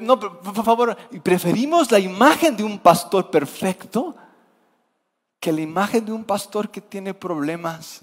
no, 0.00 0.18
por 0.18 0.64
favor, 0.64 0.96
preferimos 1.22 1.92
la 1.92 1.98
imagen 1.98 2.56
de 2.56 2.64
un 2.64 2.78
pastor 2.78 3.30
perfecto 3.30 4.16
que 5.38 5.52
la 5.52 5.60
imagen 5.60 6.06
de 6.06 6.12
un 6.12 6.24
pastor 6.24 6.70
que 6.70 6.80
tiene 6.80 7.12
problemas. 7.12 8.00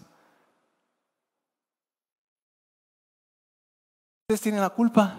Ustedes 4.21 4.41
tienen 4.41 4.61
la 4.61 4.69
culpa 4.69 5.17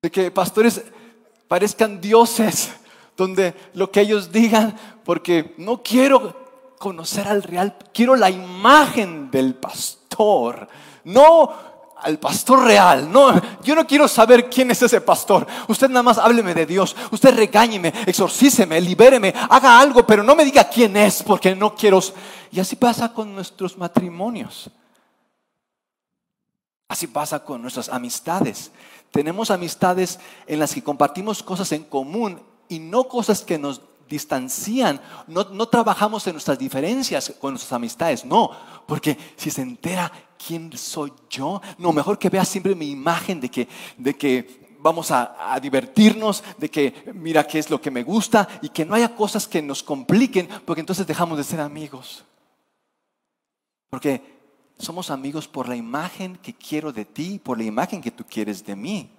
de 0.00 0.10
que 0.12 0.30
pastores 0.30 0.84
parezcan 1.48 2.00
dioses, 2.00 2.72
donde 3.16 3.54
lo 3.74 3.90
que 3.90 4.02
ellos 4.02 4.30
digan, 4.30 4.78
porque 5.04 5.56
no 5.58 5.82
quiero 5.82 6.49
conocer 6.80 7.28
al 7.28 7.42
real, 7.42 7.76
quiero 7.92 8.16
la 8.16 8.30
imagen 8.30 9.30
del 9.30 9.54
pastor, 9.54 10.66
no 11.04 11.52
al 11.98 12.18
pastor 12.18 12.64
real. 12.64 13.12
No, 13.12 13.38
yo 13.62 13.74
no 13.74 13.86
quiero 13.86 14.08
saber 14.08 14.48
quién 14.48 14.70
es 14.70 14.80
ese 14.80 15.02
pastor. 15.02 15.46
Usted 15.68 15.90
nada 15.90 16.02
más 16.02 16.16
hábleme 16.16 16.54
de 16.54 16.64
Dios. 16.64 16.96
Usted 17.10 17.34
regáñeme, 17.34 17.92
exorcíceme, 18.06 18.80
libéreme, 18.80 19.34
haga 19.50 19.78
algo, 19.78 20.06
pero 20.06 20.22
no 20.22 20.34
me 20.34 20.42
diga 20.42 20.64
quién 20.70 20.96
es, 20.96 21.22
porque 21.22 21.54
no 21.54 21.74
quiero. 21.74 22.00
Y 22.50 22.60
así 22.60 22.76
pasa 22.76 23.12
con 23.12 23.34
nuestros 23.34 23.76
matrimonios. 23.76 24.70
Así 26.88 27.08
pasa 27.08 27.44
con 27.44 27.60
nuestras 27.60 27.90
amistades. 27.90 28.72
Tenemos 29.10 29.50
amistades 29.50 30.18
en 30.46 30.58
las 30.58 30.72
que 30.72 30.82
compartimos 30.82 31.42
cosas 31.42 31.70
en 31.72 31.84
común 31.84 32.40
y 32.70 32.78
no 32.78 33.04
cosas 33.04 33.42
que 33.42 33.58
nos 33.58 33.82
distancian. 34.10 35.00
No, 35.28 35.44
no 35.44 35.68
trabajamos 35.68 36.26
en 36.26 36.34
nuestras 36.34 36.58
diferencias 36.58 37.32
con 37.40 37.52
nuestras 37.52 37.72
amistades, 37.72 38.24
no, 38.24 38.50
porque 38.86 39.16
si 39.36 39.50
se 39.50 39.62
entera 39.62 40.12
quién 40.44 40.76
soy 40.76 41.12
yo, 41.30 41.62
no, 41.78 41.92
mejor 41.92 42.18
que 42.18 42.28
vea 42.28 42.44
siempre 42.44 42.74
mi 42.74 42.90
imagen 42.90 43.40
de 43.40 43.48
que, 43.48 43.68
de 43.96 44.14
que 44.14 44.76
vamos 44.80 45.10
a, 45.12 45.54
a, 45.54 45.60
divertirnos, 45.60 46.42
de 46.58 46.68
que 46.68 47.12
mira 47.14 47.46
qué 47.46 47.60
es 47.60 47.70
lo 47.70 47.80
que 47.80 47.90
me 47.90 48.02
gusta 48.02 48.48
y 48.60 48.68
que 48.70 48.84
no 48.84 48.94
haya 48.94 49.14
cosas 49.14 49.46
que 49.46 49.62
nos 49.62 49.82
compliquen, 49.82 50.48
porque 50.66 50.80
entonces 50.80 51.06
dejamos 51.06 51.38
de 51.38 51.44
ser 51.44 51.60
amigos. 51.60 52.24
Porque 53.90 54.22
somos 54.76 55.10
amigos 55.10 55.46
por 55.46 55.68
la 55.68 55.76
imagen 55.76 56.36
que 56.36 56.54
quiero 56.54 56.92
de 56.92 57.04
ti, 57.04 57.38
por 57.38 57.58
la 57.58 57.64
imagen 57.64 58.00
que 58.00 58.10
tú 58.10 58.24
quieres 58.28 58.64
de 58.64 58.74
mí. 58.74 59.10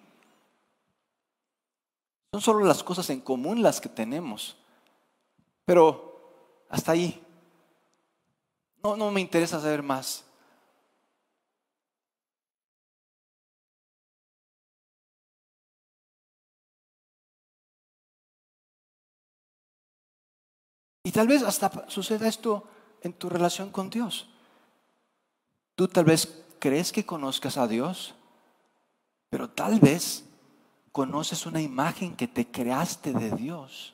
Son 2.33 2.41
solo 2.41 2.65
las 2.65 2.81
cosas 2.83 3.09
en 3.09 3.21
común 3.21 3.61
las 3.61 3.79
que 3.79 3.89
tenemos. 3.89 4.57
Pero 5.71 6.65
hasta 6.67 6.91
ahí. 6.91 7.25
No, 8.83 8.97
no 8.97 9.09
me 9.09 9.21
interesa 9.21 9.61
saber 9.61 9.81
más. 9.81 10.25
Y 21.05 21.11
tal 21.13 21.29
vez 21.29 21.41
hasta 21.41 21.89
suceda 21.89 22.27
esto 22.27 22.67
en 23.01 23.13
tu 23.13 23.29
relación 23.29 23.71
con 23.71 23.89
Dios. 23.89 24.27
Tú 25.75 25.87
tal 25.87 26.03
vez 26.03 26.43
crees 26.59 26.91
que 26.91 27.05
conozcas 27.05 27.55
a 27.55 27.65
Dios, 27.65 28.13
pero 29.29 29.49
tal 29.49 29.79
vez 29.79 30.25
conoces 30.91 31.45
una 31.45 31.61
imagen 31.61 32.17
que 32.17 32.27
te 32.27 32.51
creaste 32.51 33.13
de 33.13 33.31
Dios. 33.31 33.93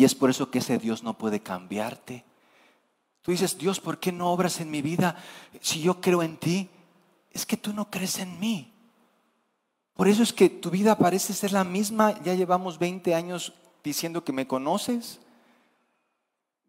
Y 0.00 0.04
es 0.04 0.14
por 0.14 0.30
eso 0.30 0.50
que 0.50 0.60
ese 0.60 0.78
Dios 0.78 1.02
no 1.02 1.18
puede 1.18 1.40
cambiarte. 1.40 2.24
Tú 3.20 3.32
dices, 3.32 3.58
Dios, 3.58 3.80
¿por 3.80 4.00
qué 4.00 4.12
no 4.12 4.32
obras 4.32 4.58
en 4.62 4.70
mi 4.70 4.80
vida 4.80 5.22
si 5.60 5.82
yo 5.82 6.00
creo 6.00 6.22
en 6.22 6.38
ti? 6.38 6.70
Es 7.30 7.44
que 7.44 7.58
tú 7.58 7.74
no 7.74 7.90
crees 7.90 8.18
en 8.18 8.40
mí. 8.40 8.72
Por 9.92 10.08
eso 10.08 10.22
es 10.22 10.32
que 10.32 10.48
tu 10.48 10.70
vida 10.70 10.96
parece 10.96 11.34
ser 11.34 11.52
la 11.52 11.64
misma. 11.64 12.18
Ya 12.22 12.32
llevamos 12.32 12.78
20 12.78 13.14
años 13.14 13.52
diciendo 13.84 14.24
que 14.24 14.32
me 14.32 14.46
conoces. 14.46 15.20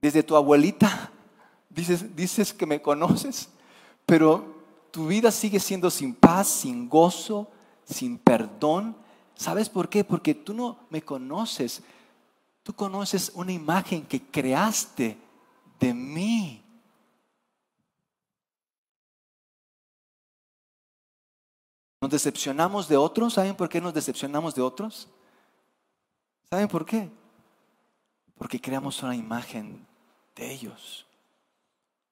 Desde 0.02 0.24
tu 0.24 0.36
abuelita 0.36 1.10
dices, 1.70 2.14
dices 2.14 2.54
que 2.54 2.66
me 2.66 2.82
conoces, 2.82 3.48
pero 4.06 4.62
tu 4.92 5.08
vida 5.08 5.32
sigue 5.32 5.62
siendo 5.62 5.90
sin 5.90 6.16
paz, 6.16 6.50
sin 6.50 6.90
gozo, 6.90 7.50
sin 7.86 8.18
perdón. 8.18 8.94
¿Sabes 9.36 9.70
por 9.70 9.88
qué? 9.88 10.04
Porque 10.04 10.36
tú 10.36 10.54
no 10.54 10.80
me 10.90 11.02
conoces. 11.02 11.82
Tú 12.64 12.74
conoces 12.74 13.32
una 13.34 13.52
imagen 13.52 14.06
que 14.06 14.22
creaste 14.22 15.18
de 15.80 15.94
mí. 15.94 16.64
Nos 22.00 22.12
decepcionamos 22.12 22.88
de 22.88 22.98
otros. 22.98 23.34
¿Saben 23.34 23.56
por 23.56 23.70
qué 23.70 23.82
nos 23.82 23.94
decepcionamos 23.94 24.54
de 24.56 24.62
otros? 24.62 25.08
¿Saben 26.50 26.68
por 26.68 26.86
qué? 26.86 27.10
Porque 28.38 28.60
creamos 28.60 29.02
una 29.04 29.16
imagen 29.16 29.86
de 30.36 30.52
ellos. 30.52 31.06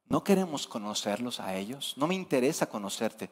No 0.08 0.24
queremos 0.24 0.68
conocerlos 0.68 1.40
a 1.40 1.56
ellos. 1.56 1.94
No 1.98 2.08
me 2.08 2.16
interesa 2.16 2.68
conocerte. 2.68 3.30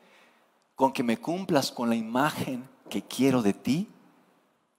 Con 0.75 0.93
que 0.93 1.01
me 1.01 1.17
cumplas 1.17 1.71
con 1.71 1.89
la 1.89 1.95
imagen 1.95 2.67
que 2.89 3.01
quiero 3.01 3.41
de 3.41 3.53
ti, 3.53 3.87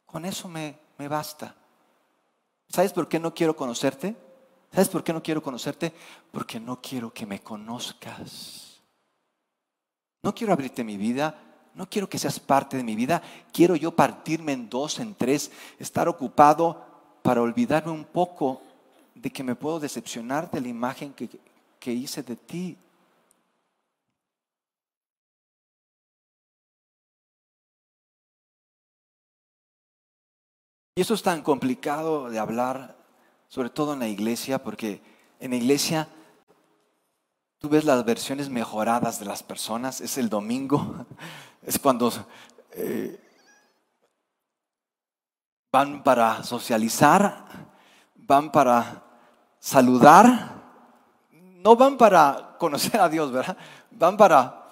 con 0.07 0.25
eso 0.25 0.49
me, 0.49 0.79
me 0.97 1.09
basta. 1.09 1.55
¿Sabes 2.69 2.93
por 2.93 3.09
qué 3.09 3.19
no 3.19 3.35
quiero 3.35 3.57
conocerte? 3.57 4.17
¿Sabes 4.73 4.89
por 4.89 5.03
qué 5.03 5.13
no 5.13 5.23
quiero 5.23 5.43
conocerte? 5.43 5.93
Porque 6.31 6.61
no 6.61 6.81
quiero 6.81 7.13
que 7.13 7.27
me 7.27 7.41
conozcas. 7.41 8.83
No 10.23 10.35
quiero 10.35 10.53
abrirte 10.53 10.85
mi 10.85 10.97
vida. 10.97 11.49
No 11.75 11.89
quiero 11.89 12.09
que 12.09 12.19
seas 12.19 12.41
parte 12.41 12.77
de 12.77 12.83
mi 12.83 12.97
vida. 12.97 13.23
Quiero 13.53 13.77
yo 13.77 13.93
partirme 13.93 14.53
en 14.53 14.69
dos, 14.69 14.99
en 14.99 15.15
tres, 15.15 15.51
estar 15.79 16.09
ocupado 16.09 16.85
para 17.23 17.41
olvidarme 17.41 17.93
un 17.93 18.05
poco 18.05 18.63
de 19.15 19.31
que 19.31 19.43
me 19.45 19.55
puedo 19.55 19.81
decepcionar 19.81 20.51
de 20.51 20.61
la 20.61 20.69
imagen 20.69 21.13
que, 21.13 21.29
que 21.79 21.93
hice 21.93 22.23
de 22.23 22.37
ti. 22.37 22.77
Y 30.99 31.03
eso 31.03 31.15
es 31.15 31.23
tan 31.23 31.43
complicado 31.43 32.29
de 32.29 32.41
hablar, 32.41 32.97
sobre 33.47 33.71
todo 33.71 33.93
en 33.93 34.01
la 34.01 34.09
iglesia, 34.09 34.65
porque 34.65 35.01
en 35.39 35.53
la 35.53 35.57
iglesia 35.57 36.09
tú 37.59 37.69
ves 37.69 37.85
las 37.85 38.05
versiones 38.05 38.49
mejoradas 38.49 39.21
de 39.21 39.27
las 39.27 39.45
personas. 39.45 40.01
Es 40.01 40.19
el 40.19 40.29
domingo, 40.29 41.07
es 41.63 41.79
cuando 41.79 42.13
eh, 42.73 43.17
van 45.71 46.03
para 46.03 46.43
socializar, 46.43 47.45
van 48.17 48.51
para 48.51 49.05
saludar, 49.61 50.61
no 51.31 51.77
van 51.77 51.97
para 51.97 52.57
conocer 52.59 53.01
a 53.01 53.09
Dios, 53.09 53.31
¿verdad? 53.31 53.57
Van 53.93 54.17
para 54.17 54.68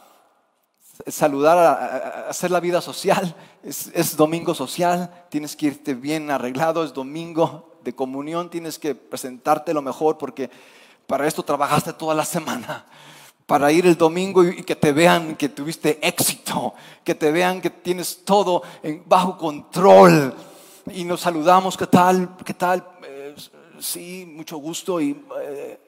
saludar, 1.07 2.27
hacer 2.29 2.51
la 2.51 2.61
vida 2.61 2.81
social. 2.81 3.35
Es, 3.63 4.17
domingo 4.17 4.55
social, 4.55 5.27
tienes 5.29 5.57
que 5.57 5.67
irte 5.67 5.95
bien 5.95 6.31
arreglado, 6.31 6.85
es 6.85 6.93
domingo 6.93 7.79
de 7.83 7.95
comunión, 7.95 8.51
tienes 8.51 8.79
que 8.79 8.95
presentarte 8.95 9.75
lo 9.75 9.83
mejor 9.83 10.19
porque 10.19 10.51
para 11.07 11.27
esto 11.27 11.43
trabajaste 11.43 11.93
toda 11.93 12.15
la 12.15 12.25
semana. 12.25 12.87
Para 13.47 13.71
ir 13.71 13.87
el 13.87 13.97
domingo 13.97 14.43
y 14.43 14.65
que 14.65 14.75
te 14.75 14.93
vean 14.93 15.37
que 15.37 15.49
tuviste 15.49 16.05
éxito, 16.07 16.75
que 17.05 17.15
te 17.15 17.31
vean 17.31 17.61
que 17.61 17.71
tienes 17.71 18.25
todo 18.25 18.63
bajo 19.05 19.39
control. 19.39 20.35
Y 20.93 21.05
nos 21.05 21.21
saludamos, 21.21 21.77
¿qué 21.77 21.87
tal? 21.87 22.37
¿Qué 22.45 22.55
tal? 22.55 22.85
Eh, 23.05 23.37
sí, 23.79 24.33
mucho 24.35 24.57
gusto 24.57 25.01
y 25.01 25.25
eh, 25.43 25.79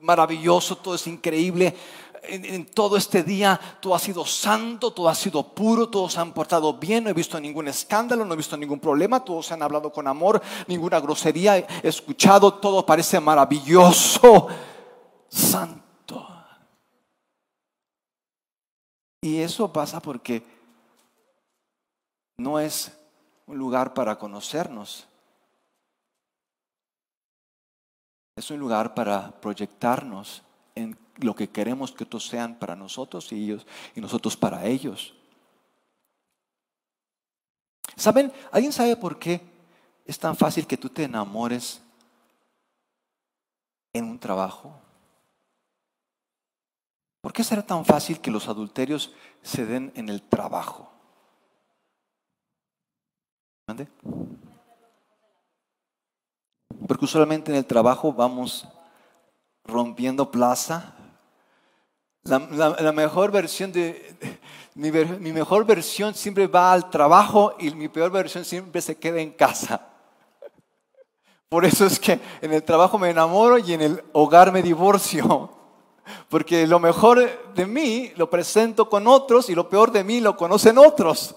maravilloso, 0.00 0.76
todo 0.76 0.94
es 0.94 1.06
increíble 1.06 1.74
en, 2.22 2.66
todo 2.66 2.96
este 2.96 3.22
día 3.22 3.58
tú 3.80 3.94
has 3.94 4.02
sido 4.02 4.24
santo, 4.24 4.92
todo 4.92 5.08
ha 5.08 5.14
sido 5.14 5.42
puro, 5.42 5.88
todos 5.88 6.12
se 6.12 6.20
han 6.20 6.32
portado 6.32 6.74
bien, 6.74 7.04
no 7.04 7.10
he 7.10 7.14
visto 7.14 7.38
ningún 7.40 7.68
escándalo, 7.68 8.24
no 8.24 8.34
he 8.34 8.36
visto 8.36 8.56
ningún 8.56 8.80
problema, 8.80 9.24
todos 9.24 9.50
han 9.52 9.62
hablado 9.62 9.92
con 9.92 10.06
amor, 10.06 10.40
ninguna 10.66 11.00
grosería 11.00 11.58
he 11.58 11.66
escuchado, 11.82 12.54
todo 12.54 12.86
parece 12.86 13.18
maravilloso, 13.20 14.48
santo. 15.28 15.82
Y 19.20 19.38
eso 19.38 19.72
pasa 19.72 20.00
porque 20.00 20.42
no 22.36 22.58
es 22.58 22.92
un 23.46 23.56
lugar 23.56 23.94
para 23.94 24.18
conocernos. 24.18 25.06
Es 28.34 28.50
un 28.50 28.58
lugar 28.58 28.94
para 28.94 29.30
proyectarnos 29.40 30.42
en 30.74 30.96
lo 31.16 31.34
que 31.34 31.48
queremos 31.48 31.92
que 31.92 32.04
otros 32.04 32.26
sean 32.26 32.58
para 32.58 32.76
nosotros 32.76 33.30
y 33.32 33.44
ellos 33.44 33.66
y 33.94 34.00
nosotros 34.00 34.36
para 34.36 34.64
ellos. 34.66 35.14
¿Saben? 37.96 38.32
¿Alguien 38.50 38.72
sabe 38.72 38.96
por 38.96 39.18
qué 39.18 39.40
es 40.04 40.18
tan 40.18 40.36
fácil 40.36 40.66
que 40.66 40.76
tú 40.76 40.88
te 40.88 41.04
enamores 41.04 41.82
en 43.92 44.04
un 44.04 44.18
trabajo? 44.18 44.80
¿Por 47.20 47.32
qué 47.32 47.44
será 47.44 47.62
tan 47.62 47.84
fácil 47.84 48.20
que 48.20 48.30
los 48.30 48.48
adulterios 48.48 49.12
se 49.42 49.64
den 49.64 49.92
en 49.94 50.08
el 50.08 50.22
trabajo? 50.22 50.90
¿Mande? 53.68 53.86
Porque 56.88 57.04
usualmente 57.04 57.52
en 57.52 57.58
el 57.58 57.66
trabajo 57.66 58.12
vamos 58.12 58.66
rompiendo 59.64 60.30
plaza. 60.30 60.94
La, 62.24 62.92
mejor 62.92 63.32
versión 63.32 63.72
de, 63.72 64.14
mi, 64.74 64.92
mi, 64.92 65.32
mejor 65.32 65.64
versión 65.64 66.14
siempre 66.14 66.46
va 66.46 66.72
al 66.72 66.88
trabajo 66.88 67.56
y 67.58 67.70
mi 67.72 67.88
peor 67.88 68.12
versión 68.12 68.44
siempre 68.44 68.80
se 68.80 68.96
queda 68.96 69.20
en 69.20 69.32
casa. 69.32 69.88
Por 71.48 71.64
eso 71.64 71.84
es 71.84 71.98
que 71.98 72.20
en 72.40 72.52
el 72.52 72.62
trabajo 72.62 72.98
me 72.98 73.10
enamoro 73.10 73.58
y 73.58 73.72
en 73.72 73.82
el 73.82 74.04
hogar 74.12 74.52
me 74.52 74.62
divorcio. 74.62 75.50
Porque 76.28 76.66
lo 76.66 76.78
mejor 76.78 77.52
de 77.54 77.66
mí 77.66 78.12
lo 78.16 78.30
presento 78.30 78.88
con 78.88 79.06
otros 79.06 79.50
y 79.50 79.54
lo 79.54 79.68
peor 79.68 79.90
de 79.92 80.04
mí 80.04 80.20
lo 80.20 80.36
conocen 80.36 80.78
otros. 80.78 81.34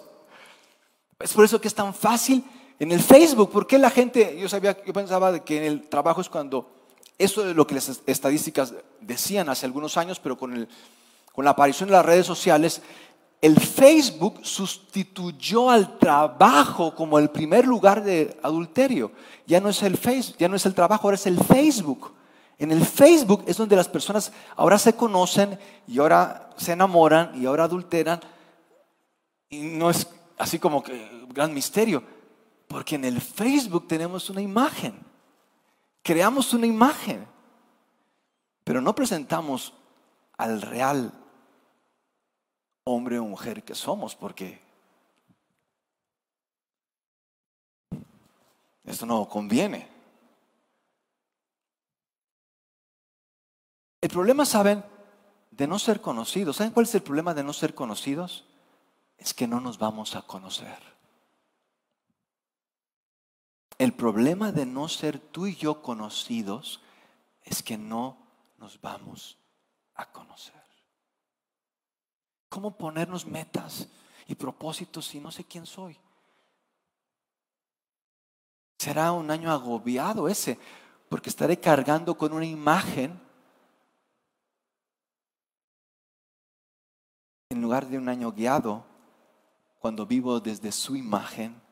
Es 1.20 1.34
por 1.34 1.46
eso 1.46 1.60
que 1.60 1.68
es 1.68 1.76
tan 1.76 1.94
fácil 1.94 2.44
en 2.80 2.92
el 2.92 3.02
Facebook. 3.02 3.50
porque 3.52 3.78
la 3.78 3.90
gente, 3.90 4.38
yo 4.40 4.48
sabía, 4.48 4.78
yo 4.86 4.94
pensaba 4.94 5.40
que 5.44 5.58
en 5.58 5.64
el 5.64 5.90
trabajo 5.90 6.22
es 6.22 6.30
cuando 6.30 6.75
eso 7.18 7.50
es 7.50 7.56
lo 7.56 7.66
que 7.66 7.76
las 7.76 8.02
estadísticas 8.06 8.74
decían 9.00 9.50
hace 9.50 9.66
algunos 9.66 9.98
años, 9.98 10.20
pero 10.20 10.38
con, 10.38 10.68
con 11.32 11.46
la 11.46 11.52
aparición 11.52 11.88
de 11.88 11.94
las 11.94 12.06
redes 12.06 12.26
sociales, 12.26 12.82
el 13.42 13.60
Facebook 13.60 14.40
sustituyó 14.44 15.70
al 15.70 15.98
trabajo 15.98 16.96
como 16.96 17.20
el 17.20 17.30
primer 17.30 17.66
lugar 17.66 18.04
de 18.04 18.38
adulterio. 18.42 19.12
Ya 19.46 19.60
no 19.60 19.70
es 19.70 19.84
el 19.84 19.98
Facebook, 19.98 20.38
ya 20.38 20.50
no 20.50 20.56
es 20.56 20.66
el 20.66 20.74
trabajo, 20.74 21.08
ahora 21.08 21.16
es 21.16 21.28
el 21.28 21.40
Facebook. 21.40 22.14
En 22.58 22.72
el 22.72 22.86
Facebook 22.86 23.44
es 23.48 23.58
donde 23.58 23.76
las 23.76 23.88
personas 23.88 24.32
ahora 24.56 24.78
se 24.80 24.96
conocen 24.96 25.60
y 25.88 26.00
ahora 26.00 26.50
se 26.58 26.72
enamoran 26.72 27.32
y 27.40 27.46
ahora 27.46 27.66
adulteran. 27.66 28.20
Y 29.50 29.60
no 29.60 29.90
es 29.90 30.08
así 30.38 30.60
como 30.60 30.82
que 30.82 31.26
gran 31.30 31.54
misterio, 31.54 32.04
porque 32.68 32.96
en 32.96 33.06
el 33.06 33.22
Facebook 33.22 33.88
tenemos 33.88 34.30
una 34.30 34.42
imagen 34.42 34.96
creamos 36.06 36.54
una 36.54 36.68
imagen, 36.68 37.28
pero 38.64 38.80
no 38.80 38.94
presentamos 38.94 39.74
al 40.38 40.62
real 40.62 41.12
hombre 42.84 43.18
o 43.18 43.26
mujer 43.26 43.64
que 43.64 43.74
somos, 43.74 44.16
porque 44.16 44.62
esto 48.84 49.08
no 49.08 49.28
conviene. 49.28 49.90
El 54.00 54.10
problema, 54.12 54.46
¿saben? 54.46 54.86
De 55.50 55.66
no 55.66 55.80
ser 55.80 56.02
conocidos. 56.02 56.58
¿Saben 56.58 56.72
cuál 56.72 56.86
es 56.86 56.94
el 56.94 57.02
problema 57.02 57.34
de 57.34 57.44
no 57.44 57.52
ser 57.52 57.74
conocidos? 57.74 58.46
Es 59.18 59.34
que 59.34 59.48
no 59.48 59.60
nos 59.60 59.80
vamos 59.80 60.16
a 60.16 60.22
conocer. 60.22 60.95
El 63.78 63.94
problema 63.94 64.52
de 64.52 64.66
no 64.66 64.88
ser 64.88 65.20
tú 65.20 65.48
y 65.48 65.56
yo 65.56 65.82
conocidos 65.82 66.82
es 67.44 67.62
que 67.62 67.78
no 67.78 68.18
nos 68.58 68.80
vamos 68.80 69.38
a 69.96 70.12
conocer. 70.12 70.64
¿Cómo 72.50 72.78
ponernos 72.78 73.26
metas 73.26 73.90
y 74.28 74.36
propósitos 74.36 75.06
si 75.06 75.20
no 75.20 75.30
sé 75.30 75.44
quién 75.44 75.66
soy? 75.66 76.00
Será 78.78 79.12
un 79.12 79.30
año 79.30 79.52
agobiado 79.52 80.30
ese, 80.30 80.58
porque 81.10 81.30
estaré 81.30 81.60
cargando 81.60 82.18
con 82.18 82.32
una 82.32 82.46
imagen 82.46 83.20
en 87.50 87.62
lugar 87.62 87.88
de 87.88 87.98
un 87.98 88.08
año 88.08 88.32
guiado 88.32 88.86
cuando 89.80 90.06
vivo 90.06 90.40
desde 90.40 90.72
su 90.72 90.96
imagen 90.96 91.65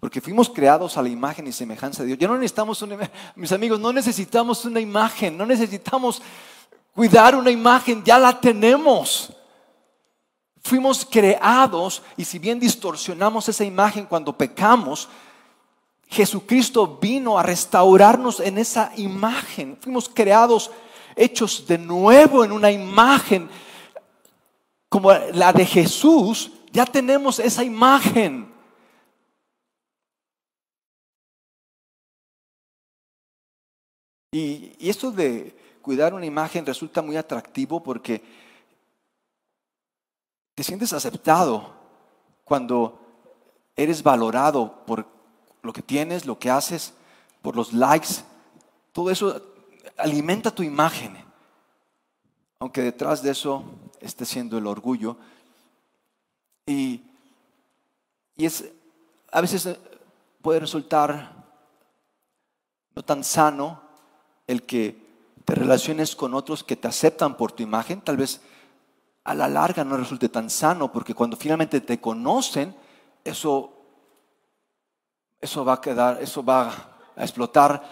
porque 0.00 0.20
fuimos 0.20 0.48
creados 0.48 0.96
a 0.96 1.02
la 1.02 1.08
imagen 1.08 1.46
y 1.46 1.52
semejanza 1.52 2.02
de 2.02 2.08
Dios. 2.08 2.18
Ya 2.18 2.28
no 2.28 2.34
necesitamos 2.34 2.82
una 2.82 3.10
mis 3.34 3.52
amigos, 3.52 3.80
no 3.80 3.92
necesitamos 3.92 4.64
una 4.64 4.80
imagen, 4.80 5.36
no 5.36 5.44
necesitamos 5.44 6.22
cuidar 6.94 7.34
una 7.34 7.50
imagen, 7.50 8.02
ya 8.04 8.18
la 8.18 8.40
tenemos. 8.40 9.32
Fuimos 10.62 11.06
creados 11.08 12.02
y 12.16 12.24
si 12.24 12.38
bien 12.38 12.60
distorsionamos 12.60 13.48
esa 13.48 13.64
imagen 13.64 14.06
cuando 14.06 14.36
pecamos, 14.36 15.08
Jesucristo 16.08 16.98
vino 17.00 17.38
a 17.38 17.42
restaurarnos 17.42 18.40
en 18.40 18.58
esa 18.58 18.92
imagen. 18.96 19.78
Fuimos 19.80 20.08
creados, 20.08 20.70
hechos 21.16 21.66
de 21.66 21.78
nuevo 21.78 22.44
en 22.44 22.52
una 22.52 22.70
imagen 22.70 23.48
como 24.88 25.12
la 25.12 25.52
de 25.52 25.66
Jesús. 25.66 26.50
Ya 26.72 26.86
tenemos 26.86 27.38
esa 27.38 27.64
imagen. 27.64 28.57
Y, 34.30 34.76
esto 34.78 35.10
de 35.10 35.56
cuidar 35.80 36.12
una 36.12 36.26
imagen 36.26 36.66
resulta 36.66 37.00
muy 37.00 37.16
atractivo 37.16 37.82
porque 37.82 38.22
te 40.54 40.62
sientes 40.62 40.92
aceptado 40.92 41.72
cuando 42.44 43.00
eres 43.74 44.02
valorado 44.02 44.84
por 44.84 45.06
lo 45.62 45.72
que 45.72 45.82
tienes, 45.82 46.26
lo 46.26 46.38
que 46.38 46.50
haces, 46.50 46.92
por 47.40 47.56
los 47.56 47.72
likes. 47.72 48.22
Todo 48.92 49.10
eso 49.10 49.40
alimenta 49.96 50.50
tu 50.50 50.62
imagen. 50.62 51.16
Aunque 52.58 52.82
detrás 52.82 53.22
de 53.22 53.30
eso 53.30 53.64
esté 54.00 54.26
siendo 54.26 54.58
el 54.58 54.66
orgullo. 54.66 55.16
Y, 56.66 57.02
y 58.36 58.44
es, 58.44 58.64
a 59.30 59.40
veces 59.40 59.78
puede 60.42 60.60
resultar 60.60 61.32
no 62.94 63.02
tan 63.02 63.24
sano 63.24 63.87
el 64.48 64.64
que 64.64 65.06
te 65.44 65.54
relaciones 65.54 66.16
con 66.16 66.34
otros 66.34 66.64
que 66.64 66.74
te 66.74 66.88
aceptan 66.88 67.36
por 67.36 67.52
tu 67.52 67.62
imagen, 67.62 68.00
tal 68.00 68.16
vez 68.16 68.40
a 69.24 69.34
la 69.34 69.46
larga 69.46 69.84
no 69.84 69.96
resulte 69.96 70.28
tan 70.28 70.50
sano, 70.50 70.90
porque 70.90 71.14
cuando 71.14 71.36
finalmente 71.36 71.80
te 71.80 72.00
conocen, 72.00 72.74
eso, 73.24 73.72
eso 75.40 75.64
va 75.64 75.74
a 75.74 75.80
quedar, 75.80 76.20
eso 76.20 76.42
va 76.42 76.94
a 77.14 77.22
explotar. 77.22 77.82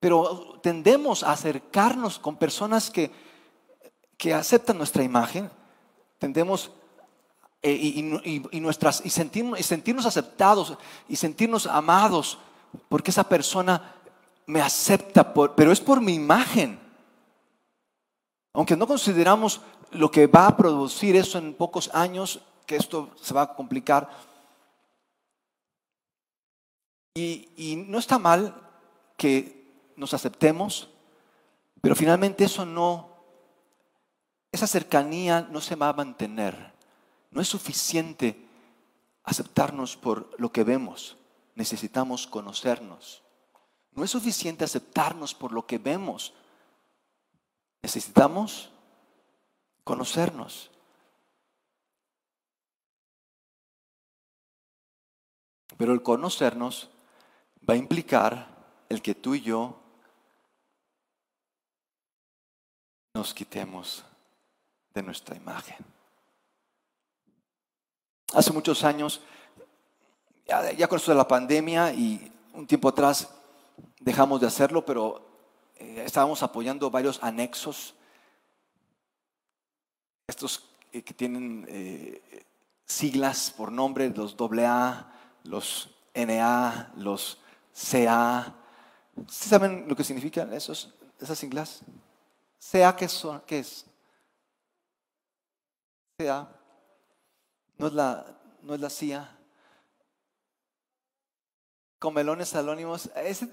Pero 0.00 0.58
tendemos 0.62 1.22
a 1.22 1.32
acercarnos 1.32 2.18
con 2.18 2.36
personas 2.36 2.90
que, 2.90 3.10
que 4.16 4.32
aceptan 4.32 4.78
nuestra 4.78 5.02
imagen, 5.02 5.50
tendemos 6.18 6.72
eh, 7.62 7.72
y, 7.72 8.60
nuestras, 8.60 9.02
y, 9.04 9.10
sentirnos, 9.10 9.60
y 9.60 9.62
sentirnos 9.62 10.06
aceptados 10.06 10.78
y 11.10 11.16
sentirnos 11.16 11.66
amados, 11.66 12.38
porque 12.88 13.10
esa 13.10 13.24
persona 13.24 13.99
me 14.50 14.60
acepta, 14.60 15.32
pero 15.32 15.70
es 15.70 15.80
por 15.80 16.00
mi 16.00 16.14
imagen. 16.14 16.78
Aunque 18.52 18.76
no 18.76 18.86
consideramos 18.86 19.60
lo 19.92 20.10
que 20.10 20.26
va 20.26 20.48
a 20.48 20.56
producir 20.56 21.14
eso 21.14 21.38
en 21.38 21.54
pocos 21.54 21.88
años, 21.94 22.40
que 22.66 22.74
esto 22.76 23.10
se 23.20 23.32
va 23.32 23.42
a 23.42 23.54
complicar. 23.54 24.10
Y, 27.14 27.48
y 27.56 27.76
no 27.76 27.98
está 27.98 28.18
mal 28.18 28.54
que 29.16 29.70
nos 29.94 30.14
aceptemos, 30.14 30.88
pero 31.80 31.94
finalmente 31.94 32.44
eso 32.44 32.66
no, 32.66 33.08
esa 34.50 34.66
cercanía 34.66 35.46
no 35.48 35.60
se 35.60 35.76
va 35.76 35.90
a 35.90 35.94
mantener. 35.94 36.72
No 37.30 37.40
es 37.40 37.46
suficiente 37.46 38.48
aceptarnos 39.22 39.96
por 39.96 40.28
lo 40.40 40.50
que 40.50 40.64
vemos. 40.64 41.16
Necesitamos 41.54 42.26
conocernos. 42.26 43.22
No 44.00 44.06
es 44.06 44.12
suficiente 44.12 44.64
aceptarnos 44.64 45.34
por 45.34 45.52
lo 45.52 45.66
que 45.66 45.76
vemos. 45.76 46.32
Necesitamos 47.82 48.70
conocernos. 49.84 50.70
Pero 55.76 55.92
el 55.92 56.02
conocernos 56.02 56.88
va 57.68 57.74
a 57.74 57.76
implicar 57.76 58.48
el 58.88 59.02
que 59.02 59.14
tú 59.14 59.34
y 59.34 59.42
yo 59.42 59.78
nos 63.12 63.34
quitemos 63.34 64.02
de 64.94 65.02
nuestra 65.02 65.36
imagen. 65.36 65.76
Hace 68.32 68.50
muchos 68.50 68.82
años, 68.82 69.20
ya, 70.46 70.88
con 70.88 70.96
esto 70.96 71.10
de 71.10 71.18
la 71.18 71.28
pandemia 71.28 71.92
y 71.92 72.32
un 72.54 72.66
tiempo 72.66 72.88
atrás, 72.88 73.36
dejamos 74.00 74.40
de 74.40 74.48
hacerlo, 74.48 74.84
pero 74.84 75.24
eh, 75.76 76.02
estábamos 76.04 76.42
apoyando 76.42 76.90
varios 76.90 77.22
anexos, 77.22 77.94
estos 80.26 80.68
que 80.90 81.14
tienen 81.14 81.66
siglas 82.84 83.52
por 83.56 83.70
nombre, 83.70 84.08
los 84.10 84.36
AA, 84.40 85.12
los 85.44 85.88
NA, 86.14 86.92
los 86.96 87.38
CA. 87.72 88.54
saben 89.28 89.86
lo 89.88 89.96
que 89.96 90.04
significan 90.04 90.52
esos, 90.52 90.92
esas 91.20 91.38
siglas? 91.38 91.80
CA, 92.58 92.94
¿qué, 92.96 93.08
son, 93.08 93.40
qué 93.46 93.60
es? 93.60 93.86
CA. 96.18 96.48
No 97.78 97.86
es 97.86 97.92
la, 97.92 98.26
no 98.62 98.74
es 98.74 98.80
la 98.80 98.90
CIA. 98.90 99.39
Comelones 102.00 102.56
anónimos. 102.56 103.08
Es, 103.14 103.44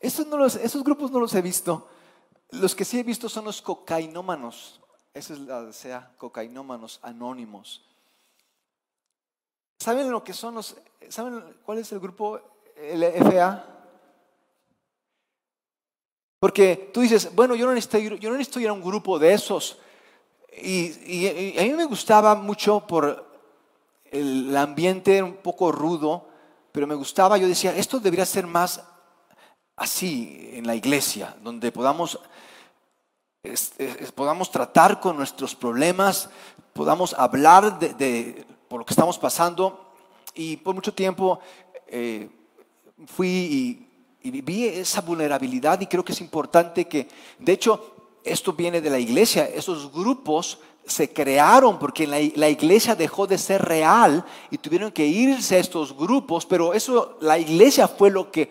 esos, 0.00 0.26
no 0.26 0.38
los, 0.38 0.56
esos 0.56 0.82
grupos 0.82 1.10
no 1.10 1.20
los 1.20 1.34
he 1.34 1.42
visto. 1.42 1.86
Los 2.50 2.74
que 2.74 2.86
sí 2.86 2.98
he 2.98 3.02
visto 3.02 3.28
son 3.28 3.44
los 3.44 3.60
cocainómanos. 3.60 4.80
Esa 5.12 5.34
es 5.34 5.40
la 5.40 5.70
sea, 5.74 6.14
cocainómanos 6.16 7.00
anónimos. 7.02 7.84
¿Saben 9.78 10.10
lo 10.10 10.24
que 10.24 10.32
son 10.32 10.54
los, 10.54 10.76
saben 11.08 11.56
cuál 11.64 11.78
es 11.78 11.92
el 11.92 12.00
grupo 12.00 12.40
LFA? 12.76 13.64
Porque 16.38 16.90
tú 16.94 17.00
dices, 17.00 17.34
bueno, 17.34 17.54
yo 17.54 17.66
no 17.66 17.74
necesito, 17.74 17.98
yo 17.98 18.30
no 18.30 18.36
necesito 18.36 18.60
ir 18.60 18.68
a 18.68 18.72
un 18.72 18.82
grupo 18.82 19.18
de 19.18 19.32
esos. 19.32 19.78
Y, 20.62 21.58
a 21.58 21.62
mí 21.62 21.70
me 21.70 21.84
gustaba 21.84 22.34
mucho 22.34 22.86
por 22.86 23.26
el 24.04 24.56
ambiente 24.56 25.22
un 25.22 25.36
poco 25.36 25.72
rudo, 25.72 26.27
pero 26.78 26.86
me 26.86 26.94
gustaba, 26.94 27.36
yo 27.36 27.48
decía, 27.48 27.74
esto 27.74 27.98
debería 27.98 28.24
ser 28.24 28.46
más 28.46 28.80
así 29.74 30.48
en 30.52 30.64
la 30.64 30.76
iglesia, 30.76 31.34
donde 31.42 31.72
podamos, 31.72 32.20
podamos 34.14 34.48
tratar 34.52 35.00
con 35.00 35.16
nuestros 35.16 35.56
problemas, 35.56 36.30
podamos 36.72 37.14
hablar 37.14 37.80
de 37.80 38.46
por 38.68 38.78
lo 38.78 38.86
que 38.86 38.92
estamos 38.92 39.18
pasando. 39.18 39.92
Y 40.34 40.58
por 40.58 40.72
mucho 40.72 40.94
tiempo 40.94 41.40
eh, 41.88 42.30
fui 43.08 43.84
y, 44.22 44.30
viví 44.30 44.66
esa 44.66 45.00
vulnerabilidad 45.00 45.80
y 45.80 45.88
creo 45.88 46.04
que 46.04 46.12
es 46.12 46.20
importante 46.20 46.86
que, 46.86 47.08
de 47.40 47.52
hecho, 47.54 47.97
esto 48.32 48.52
viene 48.52 48.80
de 48.80 48.90
la 48.90 48.98
iglesia, 48.98 49.46
esos 49.46 49.92
grupos 49.92 50.58
se 50.86 51.12
crearon 51.12 51.78
porque 51.78 52.06
la, 52.06 52.18
la, 52.36 52.48
iglesia 52.48 52.94
dejó 52.94 53.26
de 53.26 53.36
ser 53.36 53.62
real 53.62 54.24
y 54.50 54.56
tuvieron 54.56 54.90
que 54.90 55.06
irse 55.06 55.56
a 55.56 55.58
estos 55.58 55.94
grupos, 55.94 56.46
pero 56.46 56.72
eso, 56.72 57.18
la 57.20 57.38
iglesia 57.38 57.86
fue 57.86 58.10
lo 58.10 58.30
que 58.30 58.50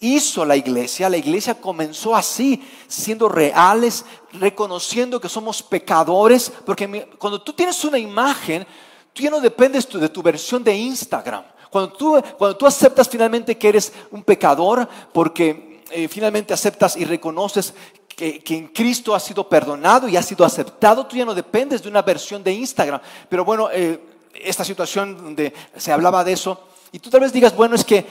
hizo 0.00 0.44
la 0.44 0.56
iglesia. 0.56 1.08
La 1.08 1.16
iglesia 1.16 1.54
comenzó 1.54 2.14
así, 2.14 2.62
siendo 2.86 3.28
reales, 3.28 4.04
reconociendo 4.32 5.20
que 5.20 5.28
somos 5.28 5.62
pecadores, 5.62 6.52
porque 6.66 7.08
cuando 7.18 7.40
tú 7.40 7.54
tienes 7.54 7.82
una 7.84 7.98
imagen, 7.98 8.66
Tú 9.12 9.22
ya 9.22 9.30
no 9.30 9.40
dependes 9.40 9.88
de 9.88 10.08
tu 10.08 10.22
versión 10.22 10.62
de 10.62 10.74
Instagram. 10.74 11.44
Cuando 11.70 11.92
tú, 11.92 12.20
cuando 12.38 12.56
tú 12.56 12.66
aceptas 12.66 13.08
finalmente 13.08 13.56
que 13.56 13.68
eres 13.68 13.92
un 14.10 14.22
pecador, 14.22 14.88
porque 15.12 15.82
eh, 15.90 16.08
finalmente 16.08 16.54
aceptas 16.54 16.96
y 16.96 17.04
reconoces 17.04 17.74
que, 18.20 18.56
en 18.56 18.68
Cristo 18.68 19.14
has 19.14 19.24
sido 19.24 19.48
perdonado 19.48 20.06
y 20.08 20.16
has 20.16 20.26
sido 20.26 20.44
aceptado, 20.44 21.06
tú 21.06 21.16
ya 21.16 21.24
no 21.24 21.34
dependes 21.34 21.82
de 21.82 21.88
una 21.88 22.02
versión 22.02 22.42
de 22.42 22.52
Instagram. 22.52 23.00
Pero 23.28 23.44
bueno, 23.44 23.70
eh, 23.72 23.98
esta 24.34 24.64
situación 24.64 25.16
donde 25.16 25.54
se 25.76 25.90
hablaba 25.90 26.22
de 26.22 26.32
eso, 26.32 26.68
y 26.92 26.98
tú 26.98 27.08
tal 27.08 27.20
vez 27.20 27.32
digas, 27.32 27.56
bueno, 27.56 27.74
es 27.74 27.84
que 27.84 28.04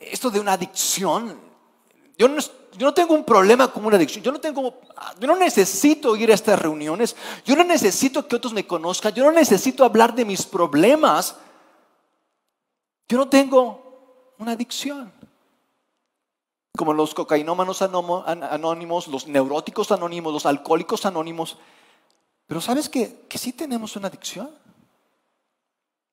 esto 0.00 0.30
de 0.30 0.40
una 0.40 0.54
adicción, 0.54 1.38
yo 2.18 2.28
no, 2.28 2.40
yo 2.40 2.86
no 2.86 2.94
tengo 2.94 3.14
un 3.14 3.24
problema 3.24 3.70
con 3.70 3.84
una 3.84 3.96
adicción. 3.96 4.24
Yo 4.24 4.32
no, 4.32 4.40
tengo, 4.40 4.80
yo 5.20 5.26
no 5.26 5.36
necesito 5.36 6.16
ir 6.16 6.30
a 6.30 6.34
estas 6.34 6.58
reuniones. 6.58 7.14
Yo 7.44 7.54
no 7.54 7.64
necesito 7.64 8.26
que 8.26 8.36
otros 8.36 8.52
me 8.52 8.66
conozcan. 8.66 9.14
Yo 9.14 9.24
no 9.24 9.32
necesito 9.32 9.84
hablar 9.84 10.14
de 10.14 10.24
mis 10.24 10.44
problemas. 10.44 11.36
Yo 13.08 13.18
no 13.18 13.28
tengo 13.28 14.34
una 14.38 14.52
adicción. 14.52 15.12
Como 16.76 16.94
los 16.94 17.14
cocainómanos 17.14 17.82
anónimos, 17.82 19.08
los 19.08 19.26
neuróticos 19.26 19.92
anónimos, 19.92 20.32
los 20.32 20.46
alcohólicos 20.46 21.04
anónimos. 21.04 21.58
Pero 22.46 22.60
sabes 22.60 22.88
que, 22.88 23.26
que 23.28 23.38
sí 23.38 23.52
tenemos 23.52 23.94
una 23.96 24.08
adicción. 24.08 24.50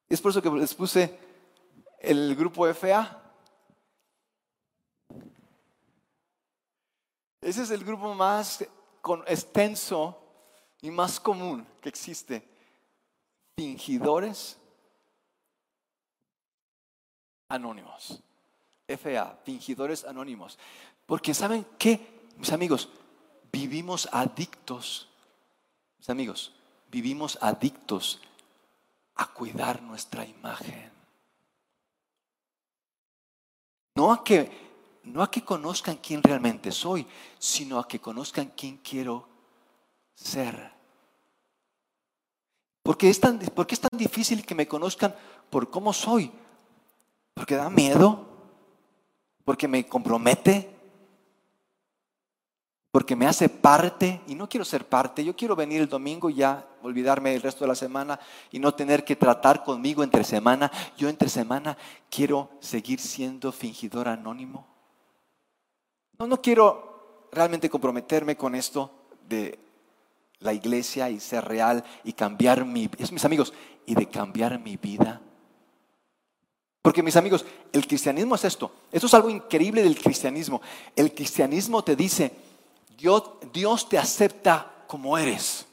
Es 0.09 0.21
por 0.21 0.31
eso 0.31 0.41
que 0.41 0.49
les 0.49 0.73
puse 0.73 1.17
el 1.99 2.35
grupo 2.35 2.67
FA. 2.73 3.21
Ese 7.41 7.63
es 7.63 7.71
el 7.71 7.85
grupo 7.85 8.13
más 8.13 8.65
extenso 9.27 10.17
y 10.81 10.91
más 10.91 11.19
común 11.19 11.65
que 11.81 11.89
existe. 11.89 12.47
Fingidores 13.55 14.57
anónimos. 17.49 18.21
FA, 18.97 19.37
fingidores 19.43 20.05
anónimos. 20.05 20.57
Porque 21.05 21.33
saben 21.33 21.65
qué, 21.77 22.27
mis 22.37 22.51
amigos, 22.51 22.89
vivimos 23.51 24.09
adictos. 24.11 25.07
Mis 25.97 26.09
amigos, 26.09 26.53
vivimos 26.91 27.37
adictos 27.41 28.21
a 29.15 29.27
cuidar 29.27 29.81
nuestra 29.81 30.25
imagen. 30.25 30.91
No 33.95 34.11
a 34.13 34.23
que 34.23 34.69
no 35.03 35.23
a 35.23 35.31
que 35.31 35.43
conozcan 35.43 35.97
quién 35.97 36.21
realmente 36.21 36.71
soy, 36.71 37.05
sino 37.39 37.79
a 37.79 37.87
que 37.87 37.99
conozcan 37.99 38.53
quién 38.55 38.77
quiero 38.77 39.27
ser. 40.13 40.71
¿Por 42.83 42.97
qué 42.97 43.09
es 43.09 43.19
tan, 43.19 43.39
por 43.39 43.65
qué 43.65 43.75
es 43.75 43.81
tan 43.81 43.97
difícil 43.97 44.45
que 44.45 44.55
me 44.55 44.67
conozcan 44.67 45.15
por 45.49 45.69
cómo 45.69 45.93
soy? 45.93 46.31
Porque 47.33 47.55
da 47.55 47.69
miedo, 47.69 48.28
porque 49.49 49.67
me 49.67 49.83
compromete, 49.87 50.69
porque 52.91 53.15
me 53.15 53.25
hace 53.25 53.49
parte 53.49 54.21
y 54.27 54.35
no 54.35 54.47
quiero 54.47 54.63
ser 54.63 54.85
parte. 54.85 55.25
Yo 55.25 55.35
quiero 55.35 55.55
venir 55.55 55.81
el 55.81 55.89
domingo 55.89 56.29
y 56.29 56.35
ya 56.35 56.67
olvidarme 56.83 57.33
el 57.33 57.41
resto 57.41 57.63
de 57.63 57.69
la 57.69 57.73
semana 57.73 58.19
y 58.51 58.59
no 58.59 58.75
tener 58.75 59.03
que 59.03 59.15
tratar 59.15 59.63
conmigo 59.63 60.03
entre 60.03 60.23
semana. 60.23 60.71
Yo 60.99 61.09
entre 61.09 61.29
semana 61.29 61.75
quiero 62.11 62.51
seguir 62.59 62.99
siendo 62.99 63.51
fingidor 63.51 64.07
anónimo. 64.07 64.67
No, 66.19 66.27
no 66.27 66.39
quiero 66.39 67.29
realmente 67.31 67.71
comprometerme 67.71 68.37
con 68.37 68.53
esto 68.53 68.91
de 69.27 69.57
la 70.41 70.53
iglesia 70.53 71.09
y 71.09 71.19
ser 71.19 71.43
real 71.43 71.83
y 72.03 72.13
cambiar 72.13 72.65
mi, 72.65 72.87
es 72.99 73.11
mis 73.11 73.25
amigos, 73.25 73.51
y 73.87 73.95
de 73.95 74.07
cambiar 74.07 74.59
mi 74.59 74.77
vida. 74.77 75.23
Porque 76.81 77.03
mis 77.03 77.15
amigos, 77.15 77.45
el 77.73 77.85
cristianismo 77.85 78.35
es 78.35 78.45
esto. 78.45 78.71
Esto 78.91 79.07
es 79.07 79.13
algo 79.13 79.29
increíble 79.29 79.83
del 79.83 79.99
cristianismo. 79.99 80.61
El 80.95 81.13
cristianismo 81.13 81.83
te 81.83 81.95
dice, 81.95 82.31
Dios, 82.97 83.23
Dios 83.51 83.89
te 83.89 83.97
acepta 83.97 84.85
como 84.87 85.17
eres. 85.17 85.65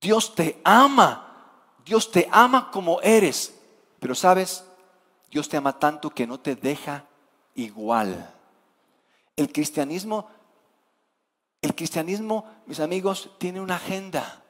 Dios 0.00 0.34
te 0.34 0.60
ama. 0.64 1.28
Dios 1.84 2.10
te 2.10 2.28
ama 2.32 2.70
como 2.70 3.00
eres. 3.02 3.54
Pero 4.00 4.14
sabes, 4.14 4.64
Dios 5.30 5.48
te 5.48 5.56
ama 5.56 5.78
tanto 5.78 6.10
que 6.10 6.26
no 6.26 6.40
te 6.40 6.56
deja 6.56 7.04
igual. 7.54 8.34
El 9.36 9.52
cristianismo, 9.52 10.28
el 11.60 11.74
cristianismo, 11.74 12.46
mis 12.66 12.80
amigos, 12.80 13.30
tiene 13.38 13.60
una 13.60 13.76
agenda. 13.76 14.42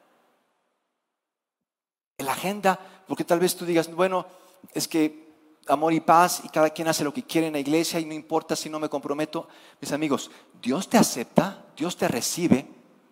La 2.19 2.33
agenda, 2.33 2.79
porque 3.09 3.25
tal 3.25 3.41
vez 3.41 3.57
tú 3.57 3.67
digas, 3.67 3.93
bueno, 3.93 4.25
es 4.73 4.89
que 4.89 5.23
amor 5.67 5.93
y 5.93 6.01
paz 6.01 6.43
y 6.45 6.49
cada 6.49 6.71
quien 6.71 6.89
hace 6.89 7.05
lo 7.05 7.15
que 7.15 7.25
quiere 7.25 7.47
en 7.47 7.53
la 7.53 7.59
iglesia 7.59 8.01
y 8.01 8.05
no 8.05 8.15
importa 8.15 8.57
si 8.57 8.69
no 8.69 8.81
me 8.81 8.89
comprometo. 8.89 9.49
Mis 9.81 9.93
amigos, 9.93 10.31
Dios 10.61 10.89
te 10.89 10.99
acepta, 10.99 11.67
Dios 11.77 11.97
te 11.97 12.09
recibe, 12.09 12.69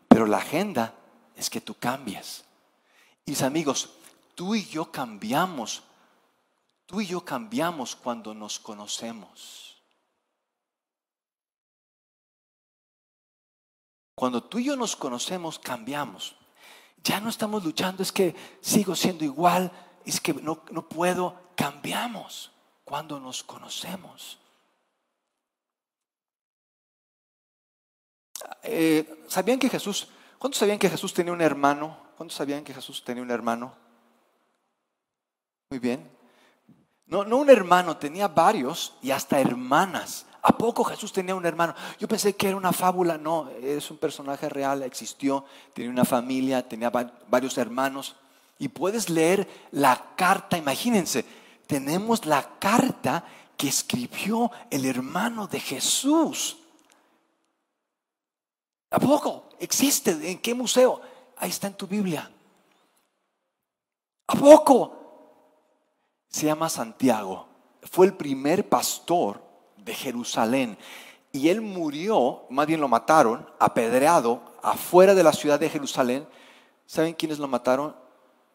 pero 0.09 0.27
la 0.27 0.39
agenda 0.39 0.95
es 1.37 1.51
que 1.51 1.61
tú 1.61 1.75
cambies. 1.75 2.45
Mis 3.27 3.43
amigos, 3.43 3.91
tú 4.35 4.55
y 4.55 4.65
yo 4.65 4.91
cambiamos, 4.91 5.83
tú 6.87 7.01
y 7.01 7.07
yo 7.07 7.25
cambiamos 7.25 7.95
cuando 7.95 8.35
nos 8.35 8.59
conocemos. 8.59 9.77
Cuando 14.15 14.43
tú 14.43 14.59
y 14.59 14.65
yo 14.65 14.77
nos 14.77 14.97
conocemos, 14.97 15.59
cambiamos. 15.59 16.37
Ya 17.03 17.21
no 17.21 17.31
estamos 17.31 17.65
luchando, 17.65 18.03
es 18.03 18.13
que 18.13 18.35
sigo 18.61 18.95
siendo 18.95 19.25
igual, 19.25 19.73
es 20.11 20.21
que 20.21 20.35
no, 20.35 20.57
puedo, 20.89 21.37
cambiamos 21.55 22.53
cuando 22.85 23.19
nos 23.19 23.43
conocemos. 23.43 24.39
Eh, 28.63 29.25
¿Sabían 29.29 29.59
que 29.59 29.69
Jesús, 29.69 30.09
cuántos 30.39 30.59
sabían 30.59 30.79
que 30.79 30.91
Jesús 30.91 31.15
tenía 31.15 31.33
un 31.33 31.41
hermano? 31.41 31.97
¿Cuántos 32.17 32.37
sabían 32.37 32.65
que 32.65 32.75
Jesús 32.75 33.03
tenía 33.05 33.23
un 33.23 33.31
hermano? 33.31 33.73
Muy 35.71 35.79
bien. 35.79 36.11
No, 37.07 37.25
no 37.25 37.39
un 37.39 37.51
hermano, 37.51 37.97
tenía 37.97 38.29
varios 38.29 38.95
y 39.03 39.11
hasta 39.11 39.41
hermanas. 39.41 40.27
¿A 40.43 40.57
poco 40.57 40.85
Jesús 40.85 41.13
tenía 41.13 41.35
un 41.35 41.45
hermano? 41.45 41.75
Yo 41.99 42.09
pensé 42.09 42.35
que 42.35 42.49
era 42.49 42.57
una 42.57 42.73
fábula. 42.73 43.19
No, 43.19 43.51
es 43.51 43.91
un 43.91 43.99
personaje 43.99 44.49
real, 44.49 44.83
existió, 44.83 45.45
tenía 45.75 45.91
una 45.91 46.05
familia, 46.05 46.67
tenía 46.67 46.91
varios 46.91 47.59
hermanos. 47.59 48.17
Y 48.61 48.69
puedes 48.69 49.09
leer 49.09 49.49
la 49.73 50.15
carta, 50.17 50.59
imagínense, 50.59 51.25
tenemos 51.67 52.27
la 52.27 52.59
carta 52.59 53.25
que 53.57 53.69
escribió 53.69 54.53
el 54.71 54.85
hermano 54.85 55.47
de 55.47 55.59
Jesús. 55.59 56.59
¿A 58.91 58.99
poco? 58.99 59.49
¿Existe? 59.59 60.11
¿En 60.31 60.39
qué 60.39 60.53
museo? 60.53 61.01
Ahí 61.39 61.49
está 61.49 61.69
en 61.69 61.75
tu 61.75 61.87
Biblia. 61.87 62.31
¿A 64.27 64.35
poco? 64.35 64.97
Se 66.29 66.45
llama 66.45 66.69
Santiago. 66.69 67.49
Fue 67.91 68.05
el 68.05 68.13
primer 68.13 68.69
pastor 68.69 69.43
de 69.79 69.95
Jerusalén. 69.95 70.77
Y 71.33 71.49
él 71.49 71.63
murió, 71.63 72.45
más 72.51 72.67
bien 72.67 72.83
lo 72.83 72.89
mataron, 72.89 73.49
apedreado, 73.59 74.43
afuera 74.63 75.15
de 75.15 75.23
la 75.23 75.33
ciudad 75.33 75.59
de 75.59 75.71
Jerusalén. 75.71 76.29
¿Saben 76.85 77.15
quiénes 77.15 77.39
lo 77.39 77.49
mataron? 77.49 77.97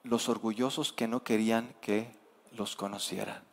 Los 0.06 0.30
orgullosos 0.30 0.94
que 0.94 1.08
no 1.08 1.24
querían 1.24 1.76
que 1.82 2.16
los 2.52 2.76
conocieran. 2.76 3.44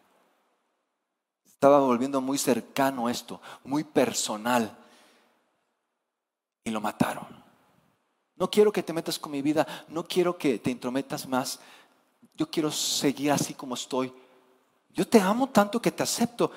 Estaba 1.45 1.81
volviendo 1.81 2.21
muy 2.21 2.39
cercano 2.39 3.09
esto, 3.09 3.41
muy 3.65 3.85
personal. 3.85 4.77
Y 6.65 6.71
lo 6.71 6.81
mataron. 6.81 7.43
No 8.37 8.51
quiero 8.51 8.71
que 8.71 8.83
te 8.83 8.93
metas 8.93 9.19
con 9.19 9.33
mi 9.33 9.41
vida, 9.41 9.67
no 9.89 10.05
quiero 10.05 10.37
que 10.37 10.59
te 10.59 10.71
intrometas 10.71 11.27
más. 11.27 11.59
Yo 12.35 12.51
quiero 12.51 12.71
seguir 12.71 13.33
así 13.33 13.55
como 13.55 13.75
estoy. 13.75 14.13
Yo 14.91 15.09
te 15.09 15.21
amo 15.21 15.49
tanto 15.49 15.81
que 15.81 15.91
te 15.91 16.03
acepto, 16.03 16.51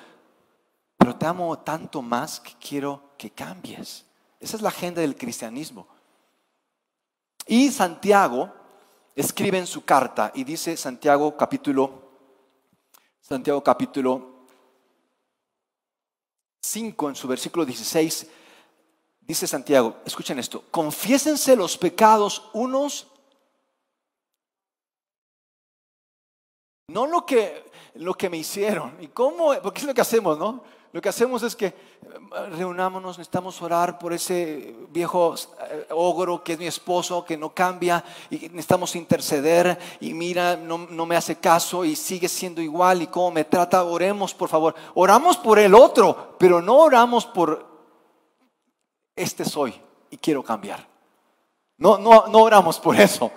pero 0.98 1.16
te 1.16 1.26
amo 1.26 1.58
tanto 1.60 2.02
más 2.02 2.40
que 2.42 2.54
quiero 2.60 3.14
que 3.18 3.30
cambies. 3.30 4.06
Esa 4.42 4.58
es 4.58 4.62
la 4.62 4.70
agenda 4.70 5.00
del 5.00 5.16
cristianismo. 5.16 5.88
Y 7.48 7.72
Santiago 7.72 8.65
escribe 9.16 9.58
en 9.58 9.68
su 9.68 9.86
carta 9.86 10.32
y 10.36 10.44
dice 10.44 10.76
Santiago 10.76 11.38
capítulo 11.38 12.04
Santiago 13.22 13.64
capítulo 13.64 14.46
5 16.62 17.10
en 17.10 17.16
su 17.16 17.28
versículo 17.28 17.66
16 17.66 18.28
dice 19.22 19.48
Santiago, 19.48 19.98
escuchen 20.06 20.38
esto, 20.38 20.66
confiésense 20.70 21.56
los 21.56 21.78
pecados 21.78 22.50
unos 22.54 23.08
no 26.88 27.08
lo 27.08 27.26
que 27.26 27.66
lo 27.96 28.14
que 28.14 28.30
me 28.30 28.38
hicieron 28.38 28.98
y 29.00 29.08
cómo, 29.08 29.54
porque 29.62 29.80
es 29.80 29.88
lo 29.88 29.94
que 29.94 30.02
hacemos, 30.02 30.38
¿no? 30.38 30.64
Lo 30.96 31.02
que 31.02 31.10
hacemos 31.10 31.44
es 31.44 31.58
que 31.58 31.66
eh, 31.66 31.74
reunámonos, 32.52 33.18
necesitamos 33.18 33.62
orar 33.62 34.00
por 34.00 34.14
ese 34.14 34.74
viejo 34.92 35.36
eh, 35.70 35.88
ogro 35.90 36.42
que 36.42 36.54
es 36.54 36.60
mi 36.60 36.68
esposo, 36.68 37.26
que 37.26 37.36
no 37.36 37.54
cambia, 37.54 38.02
y 38.30 38.38
necesitamos 38.48 38.96
interceder, 38.96 39.78
y 40.00 40.14
mira, 40.14 40.56
no, 40.56 40.78
me 40.78 41.18
hace 41.18 41.36
caso 41.36 41.84
y 41.84 41.98
sigue 41.98 42.30
siendo 42.30 42.62
igual, 42.62 43.02
y 43.02 43.08
cómo 43.08 43.32
me 43.32 43.44
trata, 43.44 43.84
oremos 43.84 44.34
por 44.34 44.48
favor. 44.48 44.74
Oramos 44.94 45.36
por 45.36 45.60
el 45.60 45.76
otro, 45.76 46.38
pero 46.40 46.62
no 46.62 46.78
oramos 46.78 47.26
por 47.26 47.68
este 49.18 49.44
soy 49.44 49.74
y 50.10 50.16
quiero 50.16 50.44
cambiar. 50.44 50.88
No, 51.78 51.98
no, 51.98 52.28
no 52.28 52.40
oramos 52.40 52.80
por 52.80 52.96
eso. 52.96 53.32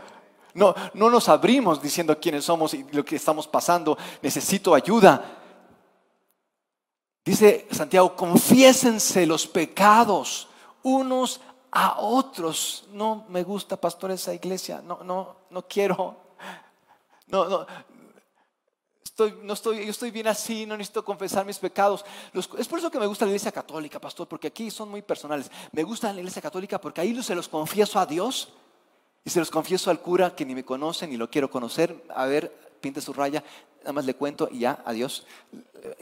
No, 0.54 0.76
no 0.94 1.10
nos 1.10 1.28
abrimos 1.28 1.82
diciendo 1.82 2.16
quiénes 2.20 2.44
somos 2.44 2.72
y 2.74 2.86
lo 2.92 3.04
que 3.04 3.16
estamos 3.16 3.48
pasando. 3.48 3.98
Necesito 4.22 4.76
ayuda. 4.76 5.38
Dice 7.28 7.68
Santiago, 7.70 8.16
confiésense 8.16 9.26
los 9.26 9.46
pecados 9.46 10.48
unos 10.82 11.42
a 11.70 12.00
otros. 12.00 12.86
No 12.90 13.26
me 13.28 13.42
gusta, 13.42 13.78
pastor, 13.78 14.12
esa 14.12 14.32
iglesia. 14.32 14.80
No, 14.80 15.00
no, 15.04 15.36
no 15.50 15.68
quiero. 15.68 16.16
No, 17.30 17.46
no. 17.46 17.66
Estoy, 19.04 19.34
no 19.42 19.52
estoy, 19.52 19.84
yo 19.84 19.90
estoy 19.90 20.10
bien 20.10 20.28
así, 20.28 20.64
no 20.64 20.78
necesito 20.78 21.04
confesar 21.04 21.44
mis 21.44 21.58
pecados. 21.58 22.02
es 22.32 22.66
por 22.66 22.78
eso 22.78 22.90
que 22.90 22.98
me 22.98 23.04
gusta 23.04 23.26
la 23.26 23.32
iglesia 23.32 23.52
católica, 23.52 24.00
pastor, 24.00 24.26
porque 24.26 24.46
aquí 24.46 24.70
son 24.70 24.88
muy 24.88 25.02
personales. 25.02 25.50
Me 25.72 25.82
gusta 25.82 26.10
la 26.10 26.20
iglesia 26.20 26.40
católica 26.40 26.80
porque 26.80 27.02
ahí 27.02 27.22
se 27.22 27.34
los 27.34 27.46
confieso 27.46 27.98
a 28.00 28.06
Dios 28.06 28.54
y 29.26 29.28
se 29.28 29.40
los 29.40 29.50
confieso 29.50 29.90
al 29.90 30.00
cura 30.00 30.34
que 30.34 30.46
ni 30.46 30.54
me 30.54 30.64
conoce 30.64 31.06
ni 31.06 31.18
lo 31.18 31.28
quiero 31.28 31.50
conocer. 31.50 32.02
A 32.14 32.24
ver, 32.24 32.50
pinte 32.80 33.02
su 33.02 33.12
raya, 33.12 33.44
nada 33.80 33.92
más 33.92 34.06
le 34.06 34.14
cuento 34.14 34.48
y 34.50 34.60
ya, 34.60 34.82
adiós. 34.86 35.26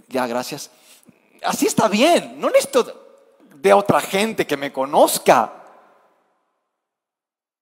Ya, 0.07 0.29
gracias 0.29 0.71
así 1.43 1.67
está 1.67 1.89
bien, 1.89 2.41
no 2.41 2.49
necesito 2.51 3.07
de 3.55 3.73
otra 3.73 4.01
gente 4.01 4.47
que 4.47 4.57
me 4.57 4.73
conozca 4.73 5.65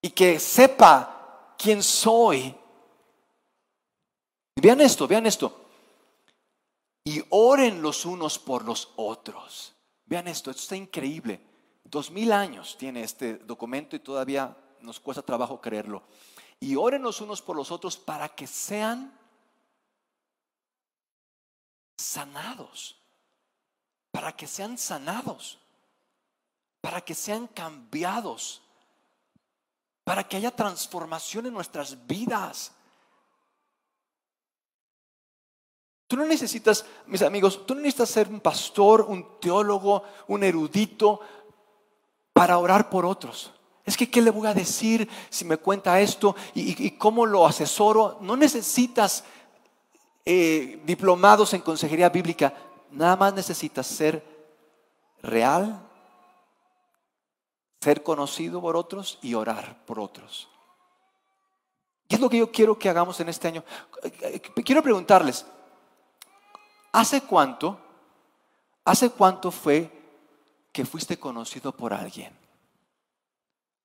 y 0.02 0.10
que 0.10 0.38
sepa 0.38 1.54
quién 1.56 1.82
soy. 1.82 2.54
Vean 4.56 4.80
esto, 4.80 5.08
vean 5.08 5.26
esto. 5.26 5.64
Y 7.04 7.22
oren 7.30 7.80
los 7.80 8.04
unos 8.04 8.38
por 8.38 8.64
los 8.64 8.92
otros. 8.96 9.74
Vean 10.06 10.28
esto, 10.28 10.50
esto 10.50 10.62
está 10.62 10.76
increíble. 10.76 11.40
Dos 11.84 12.10
mil 12.10 12.32
años 12.32 12.76
tiene 12.78 13.02
este 13.02 13.38
documento 13.38 13.96
y 13.96 14.00
todavía 14.00 14.56
nos 14.80 15.00
cuesta 15.00 15.22
trabajo 15.22 15.60
creerlo. 15.60 16.02
Y 16.60 16.76
oren 16.76 17.02
los 17.02 17.20
unos 17.20 17.40
por 17.40 17.56
los 17.56 17.70
otros 17.70 17.96
para 17.96 18.28
que 18.28 18.46
sean 18.46 19.18
sanados 21.96 23.03
para 24.14 24.30
que 24.30 24.46
sean 24.46 24.78
sanados, 24.78 25.58
para 26.80 27.00
que 27.00 27.16
sean 27.16 27.48
cambiados, 27.48 28.62
para 30.04 30.22
que 30.22 30.36
haya 30.36 30.52
transformación 30.52 31.46
en 31.46 31.52
nuestras 31.52 32.06
vidas. 32.06 32.70
Tú 36.06 36.16
no 36.16 36.26
necesitas, 36.26 36.86
mis 37.06 37.22
amigos, 37.22 37.66
tú 37.66 37.74
no 37.74 37.80
necesitas 37.80 38.08
ser 38.08 38.28
un 38.28 38.38
pastor, 38.38 39.00
un 39.00 39.40
teólogo, 39.40 40.04
un 40.28 40.44
erudito 40.44 41.18
para 42.32 42.58
orar 42.58 42.88
por 42.88 43.04
otros. 43.04 43.52
Es 43.84 43.96
que, 43.96 44.08
¿qué 44.08 44.22
le 44.22 44.30
voy 44.30 44.46
a 44.46 44.54
decir 44.54 45.08
si 45.28 45.44
me 45.44 45.56
cuenta 45.56 46.00
esto 46.00 46.36
y, 46.54 46.92
cómo 46.92 47.26
lo 47.26 47.48
asesoro? 47.48 48.18
No 48.20 48.36
necesitas 48.36 49.24
eh, 50.24 50.80
diplomados 50.86 51.52
en 51.52 51.62
consejería 51.62 52.10
bíblica. 52.10 52.54
Nada 52.94 53.16
más 53.16 53.34
necesitas 53.34 53.88
ser 53.88 54.24
real, 55.20 55.80
ser 57.80 58.04
conocido 58.04 58.60
por 58.60 58.76
otros 58.76 59.18
y 59.20 59.34
orar 59.34 59.84
por 59.84 59.98
otros. 59.98 60.48
¿Qué 62.08 62.14
es 62.14 62.20
lo 62.20 62.30
que 62.30 62.38
yo 62.38 62.52
quiero 62.52 62.78
que 62.78 62.88
hagamos 62.88 63.18
en 63.18 63.28
este 63.28 63.48
año? 63.48 63.64
Quiero 64.64 64.80
preguntarles, 64.80 65.44
¿hace 66.92 67.22
cuánto, 67.22 67.80
hace 68.84 69.10
cuánto 69.10 69.50
fue 69.50 69.90
que 70.72 70.84
fuiste 70.86 71.18
conocido 71.18 71.72
por 71.72 71.92
alguien? 71.92 72.32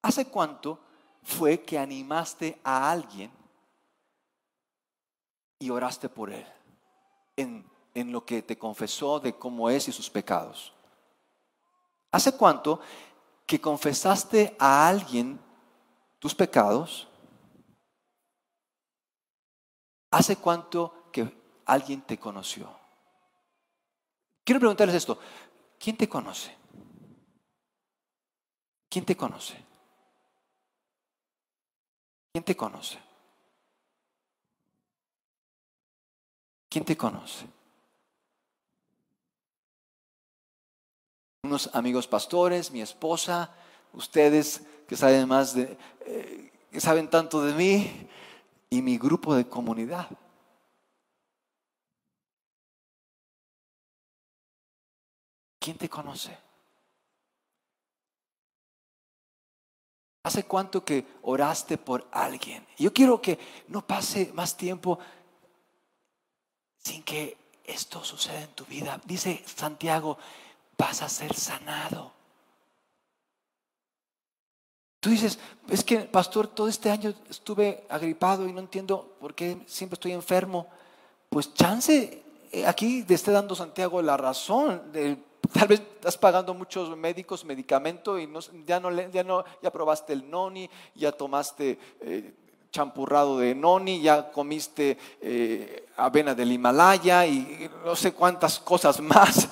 ¿Hace 0.03 0.27
cuánto 0.27 0.79
fue 1.23 1.63
que 1.63 1.79
animaste 1.79 2.59
a 2.63 2.91
alguien 2.91 3.31
y 5.57 5.71
oraste 5.71 6.09
por 6.09 6.31
él 6.31 6.45
en 7.35 7.78
en 7.99 8.11
lo 8.11 8.25
que 8.25 8.41
te 8.41 8.57
confesó 8.57 9.19
de 9.19 9.35
cómo 9.35 9.69
es 9.69 9.87
y 9.87 9.91
sus 9.91 10.09
pecados. 10.09 10.73
¿Hace 12.11 12.35
cuánto 12.35 12.79
que 13.45 13.59
confesaste 13.59 14.55
a 14.59 14.87
alguien 14.87 15.39
tus 16.19 16.33
pecados? 16.33 17.07
¿Hace 20.11 20.37
cuánto 20.37 21.09
que 21.11 21.31
alguien 21.65 22.01
te 22.01 22.17
conoció? 22.17 22.69
Quiero 24.43 24.59
preguntarles 24.59 24.95
esto. 24.95 25.19
¿Quién 25.77 25.95
te 25.97 26.09
conoce? 26.09 26.55
¿Quién 28.89 29.05
te 29.05 29.15
conoce? 29.15 29.55
¿Quién 32.31 32.43
te 32.43 32.55
conoce? 32.55 32.99
¿Quién 36.69 36.85
te 36.85 36.97
conoce? 36.97 37.58
Unos 41.43 41.69
amigos 41.73 42.07
pastores, 42.07 42.71
mi 42.71 42.81
esposa, 42.81 43.53
ustedes 43.93 44.61
que 44.87 44.97
saben 44.97 45.27
más 45.27 45.53
de, 45.53 45.77
eh, 46.01 46.51
que 46.71 46.81
saben 46.81 47.09
tanto 47.09 47.43
de 47.43 47.53
mí 47.53 48.09
y 48.69 48.81
mi 48.81 48.97
grupo 48.97 49.33
de 49.35 49.47
comunidad. 49.47 50.09
¿Quién 55.59 55.77
te 55.77 55.89
conoce? 55.89 56.37
¿Hace 60.23 60.43
cuánto 60.43 60.83
que 60.83 61.05
oraste 61.21 61.77
por 61.77 62.07
alguien? 62.11 62.65
Yo 62.77 62.93
quiero 62.93 63.21
que 63.21 63.39
no 63.67 63.85
pase 63.85 64.31
más 64.33 64.57
tiempo 64.57 64.99
sin 66.77 67.03
que 67.03 67.37
esto 67.63 68.03
suceda 68.03 68.41
en 68.41 68.53
tu 68.53 68.65
vida. 68.65 68.99
Dice 69.05 69.43
Santiago, 69.45 70.17
vas 70.79 71.01
a 71.01 71.09
ser 71.09 71.35
sanado. 71.35 72.13
Tú 75.01 75.09
dices, 75.09 75.37
es 75.69 75.83
que, 75.83 75.99
pastor, 75.99 76.47
todo 76.47 76.67
este 76.67 76.89
año 76.89 77.13
estuve 77.29 77.85
agripado 77.89 78.47
y 78.47 78.53
no 78.53 78.59
entiendo 78.59 79.15
por 79.19 79.35
qué 79.35 79.57
siempre 79.67 79.95
estoy 79.95 80.13
enfermo. 80.13 80.67
Pues 81.29 81.53
chance, 81.53 82.23
eh, 82.51 82.65
aquí 82.65 83.03
te 83.03 83.13
esté 83.13 83.31
dando 83.31 83.55
Santiago 83.55 84.01
la 84.01 84.17
razón. 84.17 84.91
tal 85.53 85.67
vez 85.67 85.81
estás 85.81 86.17
pagando 86.17 86.53
muchos 86.53 86.95
médicos, 86.97 87.45
medicamento 87.45 88.17
y 88.17 88.29
ya, 88.65 88.79
no, 88.79 88.89
ya, 88.91 89.23
no, 89.23 89.43
ya 89.61 89.71
probaste 89.71 90.13
el 90.13 90.29
noni, 90.29 90.69
ya 90.95 91.11
tomaste 91.11 91.77
eh, 92.01 92.33
champurrado 92.71 93.39
de 93.39 93.55
noni, 93.55 94.01
ya 94.01 94.31
comiste 94.31 94.97
eh, 95.21 95.87
avena 95.97 96.35
del 96.35 96.51
Himalaya 96.51 97.25
y 97.25 97.69
no 97.83 97.95
sé 97.95 98.13
cuántas 98.13 98.59
cosas 98.59 98.99
más. 99.01 99.49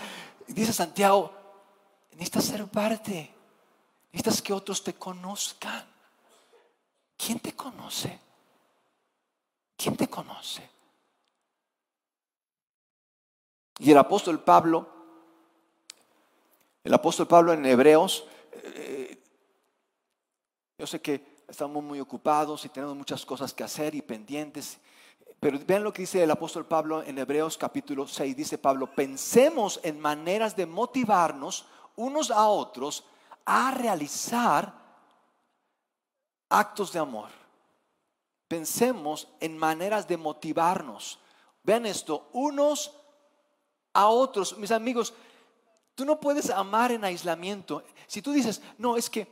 Dice 0.48 0.74
Santiago, 0.74 1.32
necesitas 2.12 2.45
ser 2.45 2.66
parte 2.68 3.38
Necesitas 4.18 4.41
que 4.41 4.54
otros 4.54 4.84
te 4.84 4.95
conozcan. 4.95 5.86
¿Quién 7.18 7.39
te 7.39 7.54
conoce? 7.54 8.20
¿Quién 9.76 9.95
te 9.95 10.08
conoce? 10.08 10.68
Y 13.80 13.91
el 13.91 13.98
apóstol 14.00 14.43
Pablo, 14.43 14.89
el 16.84 16.93
apóstol 16.93 17.28
Pablo 17.28 17.54
en 17.54 17.64
Hebreos, 17.66 18.26
eh, 18.54 19.22
yo 20.80 20.88
sé 20.88 21.00
que 21.00 21.43
estamos 21.48 21.84
muy 21.84 22.00
ocupados 22.00 22.66
y 22.66 22.70
tenemos 22.70 22.95
muchas 22.95 23.24
cosas 23.24 23.54
que 23.54 23.64
hacer 23.64 23.93
y 23.93 24.02
pendientes, 24.02 24.80
pero 25.40 25.60
vean 25.66 25.84
lo 25.84 25.94
que 25.94 26.02
dice 26.02 26.24
el 26.24 26.32
apóstol 26.32 26.66
Pablo 26.66 27.04
en 27.04 27.18
Hebreos 27.18 27.58
capítulo 27.58 28.08
6, 28.08 28.36
dice 28.36 28.58
Pablo, 28.58 28.94
pensemos 28.94 29.80
en 29.84 30.00
maneras 30.00 30.56
de 30.56 30.66
motivarnos 30.66 31.68
unos 31.96 32.32
a 32.32 32.48
otros 32.48 33.04
a 33.46 33.72
realizar 33.72 34.74
actos 36.50 36.92
de 36.92 37.00
amor. 37.00 37.30
Pensemos 38.48 39.28
en 39.40 39.58
maneras 39.58 40.08
de 40.08 40.18
motivarnos. 40.18 41.20
Vean 41.64 41.86
esto, 41.86 42.30
unos 42.34 42.94
a 43.94 44.08
otros. 44.08 44.58
Mis 44.58 44.72
amigos, 44.72 45.14
tú 45.96 46.06
no 46.06 46.20
puedes 46.20 46.50
amar 46.50 46.92
en 46.92 47.04
aislamiento. 47.04 47.84
Si 48.08 48.22
tú 48.22 48.32
dices, 48.32 48.62
no, 48.78 48.98
es 48.98 49.10
que 49.10 49.28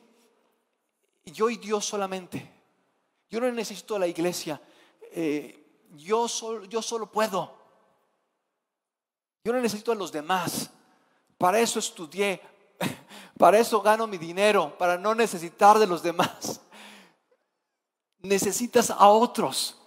yo 1.25 1.49
y 1.49 1.57
Dios 1.57 1.85
solamente, 1.85 2.51
yo 3.29 3.39
no 3.39 3.51
necesito 3.51 3.97
la 3.97 4.07
iglesia, 4.07 4.61
eh, 5.11 5.64
yo, 5.95 6.27
solo, 6.27 6.65
yo 6.65 6.81
solo 6.81 7.11
puedo. 7.11 7.53
Yo 9.43 9.53
no 9.53 9.61
necesito 9.61 9.91
a 9.91 9.95
los 9.95 10.11
demás. 10.11 10.71
Para 11.37 11.59
eso 11.59 11.79
estudié, 11.79 12.41
para 13.37 13.59
eso 13.59 13.81
gano 13.81 14.07
mi 14.07 14.17
dinero, 14.17 14.75
para 14.77 14.97
no 14.97 15.13
necesitar 15.13 15.77
de 15.77 15.87
los 15.87 16.01
demás. 16.01 16.61
Necesitas 18.19 18.89
a 18.89 19.07
otros. 19.07 19.77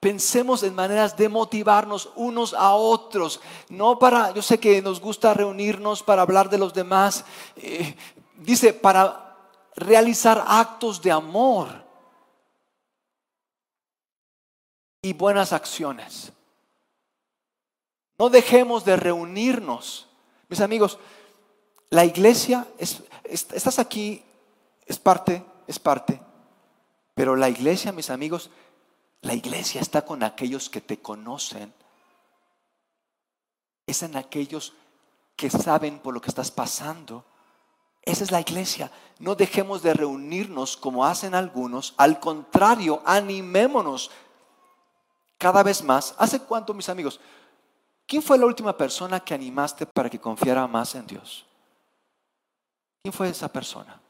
Pensemos 0.00 0.62
en 0.62 0.74
maneras 0.74 1.16
de 1.16 1.28
motivarnos 1.28 2.10
unos 2.14 2.54
a 2.54 2.74
otros. 2.74 3.40
No 3.68 3.98
para, 3.98 4.32
yo 4.32 4.42
sé 4.42 4.60
que 4.60 4.80
nos 4.82 5.00
gusta 5.00 5.34
reunirnos 5.34 6.02
para 6.02 6.22
hablar 6.22 6.50
de 6.50 6.58
los 6.58 6.72
demás. 6.74 7.24
Eh, 7.56 7.96
dice, 8.36 8.72
para 8.72 9.36
realizar 9.74 10.44
actos 10.46 11.00
de 11.00 11.10
amor 11.10 11.87
y 15.02 15.12
buenas 15.12 15.52
acciones. 15.52 16.32
No 18.18 18.30
dejemos 18.30 18.84
de 18.84 18.96
reunirnos. 18.96 20.08
Mis 20.48 20.60
amigos, 20.60 20.98
la 21.90 22.04
iglesia, 22.04 22.66
es, 22.78 23.02
estás 23.24 23.78
aquí, 23.78 24.24
es 24.86 24.98
parte, 24.98 25.44
es 25.66 25.78
parte, 25.78 26.20
pero 27.14 27.36
la 27.36 27.48
iglesia, 27.48 27.92
mis 27.92 28.10
amigos, 28.10 28.50
la 29.20 29.34
iglesia 29.34 29.80
está 29.80 30.04
con 30.04 30.22
aquellos 30.22 30.70
que 30.70 30.80
te 30.80 30.98
conocen, 30.98 31.72
es 33.86 34.02
en 34.02 34.16
aquellos 34.16 34.74
que 35.36 35.50
saben 35.50 35.98
por 36.00 36.12
lo 36.12 36.20
que 36.20 36.28
estás 36.28 36.50
pasando. 36.50 37.24
Esa 38.02 38.24
es 38.24 38.30
la 38.30 38.40
iglesia. 38.40 38.90
No 39.18 39.34
dejemos 39.34 39.82
de 39.82 39.94
reunirnos 39.94 40.76
como 40.76 41.06
hacen 41.06 41.34
algunos. 41.34 41.94
Al 41.96 42.20
contrario, 42.20 43.02
animémonos 43.06 44.10
cada 45.38 45.62
vez 45.62 45.82
más. 45.82 46.14
¿Hace 46.18 46.40
cuánto, 46.40 46.74
mis 46.74 46.88
amigos? 46.88 47.20
¿Quién 48.06 48.22
fue 48.22 48.36
la 48.36 48.46
última 48.46 48.76
persona 48.76 49.20
que 49.20 49.34
animaste 49.34 49.86
para 49.86 50.10
que 50.10 50.18
confiara 50.18 50.66
más 50.66 50.94
en 50.94 51.06
Dios? 51.06 51.46
¿Quién 53.02 53.12
fue 53.12 53.28
esa 53.28 53.48
persona? 53.50 54.00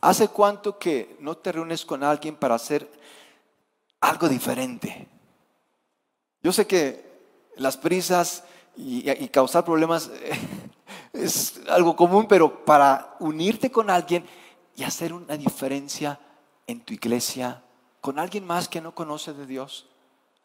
¿Hace 0.00 0.28
cuánto 0.28 0.78
que 0.78 1.16
no 1.20 1.36
te 1.36 1.52
reúnes 1.52 1.84
con 1.84 2.02
alguien 2.02 2.34
para 2.34 2.56
hacer 2.56 2.90
algo 4.00 4.28
diferente? 4.28 5.06
Yo 6.42 6.52
sé 6.52 6.66
que 6.66 7.12
las 7.56 7.76
prisas 7.76 8.42
y, 8.76 9.28
causar 9.28 9.64
problemas 9.64 10.10
es 11.12 11.60
algo 11.68 11.94
común, 11.94 12.26
pero 12.26 12.64
para 12.64 13.16
unirte 13.20 13.70
con 13.70 13.90
alguien 13.90 14.24
y 14.74 14.82
hacer 14.82 15.12
una 15.12 15.36
diferencia 15.36 16.18
en 16.66 16.84
tu 16.84 16.94
iglesia, 16.94 17.62
con 18.00 18.18
alguien 18.18 18.44
más 18.44 18.68
que 18.68 18.80
no 18.80 18.94
conoce 18.94 19.32
de 19.32 19.46
Dios, 19.46 19.88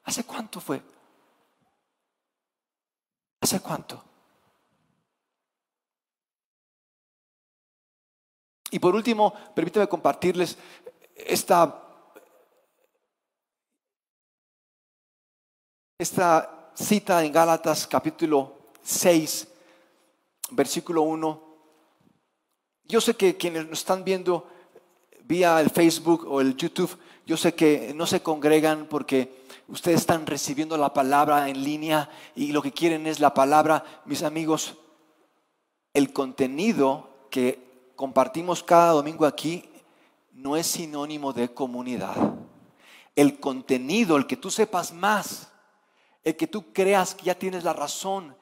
¿hace 0.04 0.24
cuánto 0.24 0.60
fue? 0.60 0.82
¿Hace 3.42 3.60
cuánto? 3.60 4.04
Y 8.72 8.80
por 8.80 8.96
último, 8.96 9.34
permíteme 9.56 9.88
compartirles 9.88 10.58
esta, 11.16 11.84
esta 15.98 16.72
cita 16.76 17.24
en 17.24 17.32
Gálatas 17.32 17.88
capítulo 17.88 18.72
6, 18.82 19.48
versículo 20.52 21.04
1. 21.04 21.48
Yo 22.84 23.02
sé 23.02 23.16
que 23.16 23.38
quienes 23.38 23.68
nos 23.68 23.80
están 23.80 24.04
viendo 24.04 24.50
vía 25.28 25.60
el 25.60 25.70
Facebook 25.70 26.26
o 26.28 26.40
el 26.40 26.56
YouTube, 26.56 26.98
yo 27.26 27.36
sé 27.36 27.54
que 27.54 27.94
no 27.94 28.08
se 28.08 28.22
congregan 28.22 28.88
porque 28.90 29.44
ustedes 29.68 30.02
están 30.02 30.26
recibiendo 30.26 30.78
la 30.78 30.94
palabra 30.94 31.50
en 31.50 31.64
línea 31.64 32.10
y 32.36 32.54
lo 32.54 32.62
que 32.62 32.72
quieren 32.72 33.06
es 33.06 33.20
la 33.20 33.34
palabra, 33.34 33.84
mis 34.06 34.24
amigos, 34.24 34.76
el 35.94 36.14
contenido 36.14 37.28
que 37.30 37.92
compartimos 37.96 38.64
cada 38.64 38.94
domingo 38.94 39.26
aquí 39.26 39.70
no 40.32 40.56
es 40.56 40.68
sinónimo 40.68 41.34
de 41.34 41.54
comunidad. 41.54 42.16
El 43.16 43.40
contenido, 43.40 44.16
el 44.16 44.28
que 44.28 44.38
tú 44.38 44.50
sepas 44.50 44.94
más, 44.94 45.52
el 46.24 46.38
que 46.38 46.48
tú 46.48 46.72
creas 46.72 47.16
que 47.16 47.26
ya 47.26 47.36
tienes 47.36 47.64
la 47.64 47.74
razón, 47.74 48.38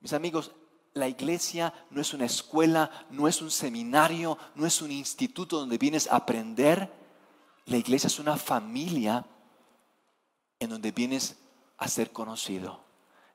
mis 0.00 0.12
amigos, 0.12 0.52
la 0.98 1.08
iglesia 1.08 1.72
no 1.90 2.00
es 2.00 2.12
una 2.12 2.26
escuela, 2.26 2.90
no 3.10 3.28
es 3.28 3.40
un 3.40 3.50
seminario, 3.50 4.36
no 4.54 4.66
es 4.66 4.82
un 4.82 4.90
instituto 4.90 5.58
donde 5.58 5.78
vienes 5.78 6.06
a 6.08 6.16
aprender. 6.16 6.92
La 7.66 7.76
iglesia 7.76 8.08
es 8.08 8.18
una 8.18 8.36
familia 8.36 9.24
en 10.58 10.70
donde 10.70 10.92
vienes 10.92 11.36
a 11.78 11.88
ser 11.88 12.12
conocido. 12.12 12.80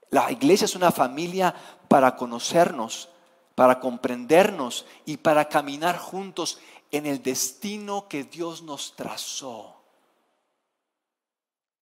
La 0.09 0.31
iglesia 0.31 0.65
es 0.65 0.75
una 0.75 0.91
familia 0.91 1.55
para 1.87 2.15
conocernos, 2.15 3.09
para 3.55 3.79
comprendernos 3.79 4.85
y 5.05 5.17
para 5.17 5.49
caminar 5.49 5.97
juntos 5.97 6.59
en 6.91 7.07
el 7.07 7.23
destino 7.23 8.07
que 8.07 8.23
Dios 8.23 8.61
nos 8.61 8.95
trazó. 8.95 9.81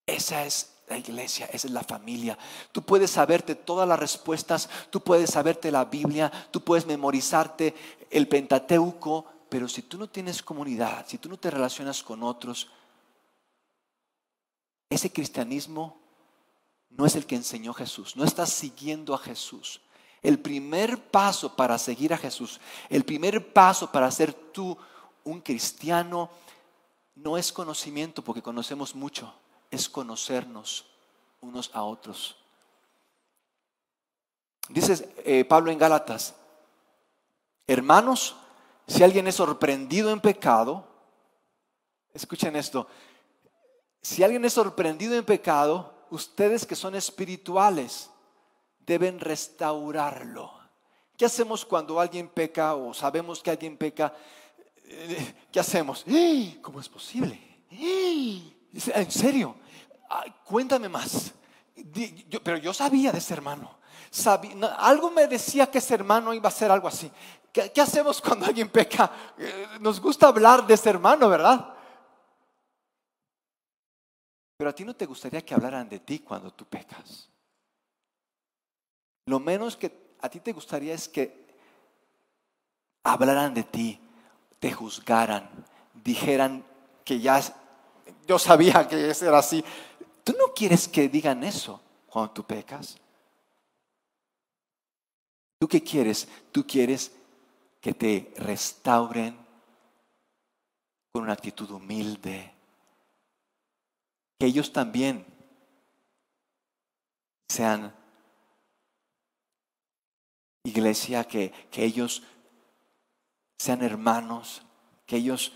Esa 0.06 0.46
es 0.46 0.74
la 0.92 0.98
iglesia, 0.98 1.48
esa 1.52 1.68
es 1.68 1.74
la 1.74 1.84
familia. 1.84 2.38
Tú 2.72 2.84
puedes 2.84 3.12
saberte 3.12 3.56
todas 3.56 3.88
las 3.88 3.98
respuestas, 3.98 4.70
tú 4.90 5.02
puedes 5.02 5.32
saberte 5.32 5.72
la 5.72 5.86
Biblia, 5.86 6.32
tú 6.52 6.62
puedes 6.62 6.86
memorizarte 6.86 7.74
el 8.10 8.28
Pentateuco, 8.28 9.26
pero 9.50 9.68
si 9.68 9.82
tú 9.84 9.98
no 9.98 10.10
tienes 10.10 10.44
comunidad, 10.44 11.06
si 11.08 11.18
tú 11.18 11.30
no 11.30 11.38
te 11.38 11.50
relacionas 11.50 12.04
con 12.04 12.24
otros, 12.24 12.68
ese 14.90 15.12
cristianismo 15.12 15.98
no 16.90 17.06
es 17.06 17.16
el 17.16 17.26
que 17.26 17.36
enseñó 17.36 17.74
Jesús, 17.74 18.16
no 18.18 18.26
estás 18.26 18.50
siguiendo 18.50 19.14
a 19.14 19.18
Jesús. 19.18 19.82
El 20.22 20.40
primer 20.40 21.02
paso 21.10 21.56
para 21.56 21.78
seguir 21.80 22.14
a 22.14 22.18
Jesús, 22.18 22.60
el 22.90 23.06
primer 23.06 23.54
paso 23.54 23.92
para 23.92 24.12
ser 24.12 24.34
tú 24.34 24.78
un 25.24 25.40
cristiano, 25.40 26.30
no 27.16 27.38
es 27.38 27.52
conocimiento, 27.52 28.24
porque 28.24 28.42
conocemos 28.42 28.96
mucho, 28.96 29.34
es 29.72 29.90
conocernos 29.90 30.86
unos 31.40 31.72
a 31.74 31.84
otros. 31.84 32.38
Dice 34.70 35.14
eh, 35.26 35.44
Pablo 35.46 35.72
en 35.72 35.80
Gálatas, 35.80 36.36
hermanos, 37.66 38.36
si 38.88 39.04
alguien 39.04 39.28
es 39.28 39.36
sorprendido 39.36 40.12
en 40.12 40.20
pecado, 40.20 40.86
escuchen 42.14 42.56
esto, 42.56 42.88
si 44.02 44.24
alguien 44.24 44.46
es 44.46 44.54
sorprendido 44.54 45.16
en 45.16 45.26
pecado, 45.26 45.94
ustedes 46.10 46.66
que 46.66 46.76
son 46.76 46.96
espirituales, 46.96 48.10
deben 48.80 49.20
restaurarlo. 49.20 50.52
¿Qué 51.18 51.26
hacemos 51.26 51.66
cuando 51.66 52.00
alguien 52.00 52.28
peca 52.28 52.76
o 52.76 52.94
sabemos 52.94 53.42
que 53.42 53.52
alguien 53.52 53.78
peca? 53.78 54.14
Eh, 54.86 55.36
¿Qué 55.52 55.60
hacemos? 55.60 56.04
¿Cómo 56.62 56.80
es 56.80 56.90
posible? 56.90 57.40
¡Eh! 58.74 58.92
¿En 58.96 59.12
serio? 59.12 59.56
cuéntame 60.44 60.90
más. 60.90 61.34
pero 62.44 62.58
yo 62.58 62.74
sabía 62.74 63.12
de 63.12 63.20
ese 63.20 63.34
hermano. 63.34 63.78
algo 64.78 65.10
me 65.10 65.28
decía 65.28 65.72
que 65.72 65.78
ese 65.78 65.94
hermano 65.94 66.34
iba 66.34 66.48
a 66.48 66.52
hacer 66.52 66.70
algo 66.70 66.88
así. 66.88 67.10
¿Qué, 67.54 67.72
¿Qué, 67.72 67.82
hacemos 67.82 68.22
cuando 68.22 68.46
alguien 68.46 68.70
peca? 68.70 69.10
Nos 69.80 70.00
gusta 70.02 70.28
hablar 70.28 70.68
de 70.68 70.74
ese 70.74 70.90
hermano, 70.90 71.30
¿verdad? 71.30 71.74
Pero 74.58 74.70
a 74.70 74.74
ti 74.74 74.84
no 74.84 74.96
te 74.96 75.06
gustaría 75.06 75.44
que 75.44 75.54
hablaran 75.54 75.90
de 75.90 76.00
ti 76.00 76.20
cuando 76.20 76.52
tú 76.52 76.66
pecas. 76.66 77.30
Lo 79.26 79.40
menos 79.40 79.78
que 79.78 80.16
a 80.22 80.30
ti 80.30 80.40
te 80.40 80.54
gustaría 80.54 80.94
es 80.94 81.08
que 81.10 81.48
hablaran 83.04 83.54
de 83.54 83.64
ti, 83.64 84.00
te 84.60 84.72
juzgaran, 84.72 85.50
dijeran 86.04 86.64
que 87.04 87.20
ya 87.20 87.42
yo 88.28 88.40
sabía 88.40 88.88
que 88.88 89.10
era 89.10 89.40
así. 89.40 89.64
Tú 90.24 90.34
no 90.38 90.54
quieres 90.54 90.88
que 90.88 91.10
digan 91.10 91.44
eso 91.44 91.82
cuando 92.08 92.32
tú 92.32 92.44
pecas. 92.44 92.98
¿Tú 95.60 95.68
qué 95.68 95.84
quieres? 95.84 96.28
Tú 96.52 96.66
quieres 96.66 97.12
que 97.80 97.94
te 97.94 98.34
restauren 98.38 99.38
con 101.12 101.24
una 101.24 101.34
actitud 101.34 101.70
humilde. 101.70 102.54
Que 104.40 104.48
ellos 104.48 104.74
también 104.74 105.26
sean 107.50 107.94
iglesia, 110.64 111.24
que, 111.26 111.52
que 111.70 111.84
ellos 111.84 112.24
sean 113.60 113.84
hermanos, 113.84 114.64
que 115.06 115.18
ellos 115.18 115.52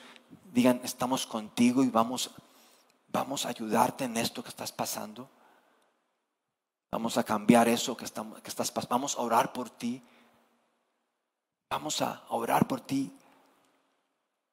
digan, 0.53 0.81
estamos 0.83 1.25
contigo 1.25 1.83
y 1.83 1.89
vamos, 1.89 2.31
vamos 3.15 3.45
a 3.45 3.49
ayudarte 3.49 4.03
en 4.03 4.17
esto 4.17 4.43
que 4.43 4.49
estás 4.49 4.71
pasando. 4.71 5.29
Vamos 6.91 7.17
a 7.17 7.23
cambiar 7.23 7.67
eso 7.67 7.95
que, 7.95 8.05
estamos, 8.05 8.41
que 8.41 8.49
estás 8.49 8.71
pasando. 8.71 8.95
Vamos 8.95 9.15
a 9.17 9.21
orar 9.21 9.53
por 9.53 9.69
ti. 9.69 10.01
Vamos 11.69 12.01
a 12.01 12.23
orar 12.29 12.67
por 12.67 12.81
ti. 12.81 13.11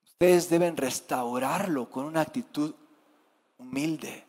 Ustedes 0.04 0.48
deben 0.48 0.76
restaurarlo 0.76 1.90
con 1.90 2.04
una 2.04 2.20
actitud 2.20 2.74
humilde. 3.58 4.26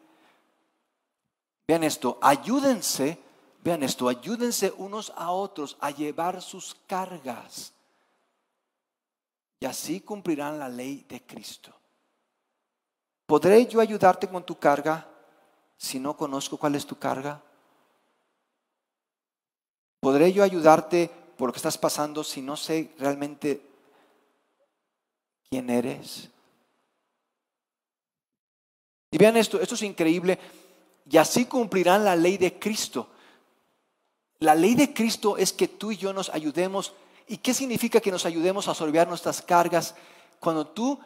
Vean 1.68 1.84
esto, 1.84 2.18
ayúdense 2.22 3.20
Vean 3.64 3.82
esto, 3.82 4.10
ayúdense 4.10 4.74
unos 4.76 5.14
a 5.16 5.32
otros 5.32 5.78
a 5.80 5.90
llevar 5.90 6.42
sus 6.42 6.76
cargas 6.86 7.72
y 9.58 9.66
así 9.66 10.02
cumplirán 10.02 10.60
la 10.60 10.68
ley 10.68 11.06
de 11.08 11.26
Cristo. 11.26 11.74
¿Podré 13.26 13.66
yo 13.66 13.80
ayudarte 13.80 14.28
con 14.28 14.46
tu 14.46 14.58
carga 14.58 15.08
si 15.78 16.00
no 16.00 16.16
conozco 16.16 16.58
cuál 16.58 16.76
es 16.76 16.86
tu 16.86 16.98
carga? 16.98 17.42
¿Podré 20.00 20.34
yo 20.34 20.44
ayudarte 20.44 21.10
por 21.38 21.48
lo 21.48 21.54
que 21.54 21.58
estás 21.58 21.78
pasando 21.78 22.24
si 22.24 22.42
no 22.42 22.58
sé 22.58 22.94
realmente 23.00 23.62
quién 25.50 25.70
eres? 25.70 26.30
Y 29.12 29.18
vean 29.18 29.38
esto, 29.38 29.62
esto 29.62 29.76
es 29.76 29.82
increíble. 29.84 30.40
Y 31.10 31.18
así 31.18 31.46
cumplirán 31.46 32.04
la 32.04 32.16
ley 32.16 32.38
de 32.38 32.58
Cristo. 32.58 33.08
La 34.40 34.56
ley 34.56 34.76
de 34.76 34.94
Cristo 34.94 35.38
es 35.38 35.54
que 35.54 35.68
tú 35.68 35.92
y 35.92 35.98
yo 35.98 36.12
nos 36.12 36.30
ayudemos. 36.30 36.94
¿Y 37.28 37.38
qué 37.38 37.54
significa 37.54 38.02
que 38.02 38.12
nos 38.12 38.26
ayudemos 38.26 38.68
a 38.68 38.74
solviar 38.74 39.08
nuestras 39.08 39.42
cargas? 39.42 39.96
Cuando 40.40 40.68
tú, 40.68 41.00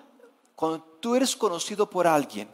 cuando 0.57 0.81
tú 0.99 1.13
eres 1.13 1.35
conocido 1.35 1.87
por 1.87 2.07
alguien 2.07 2.49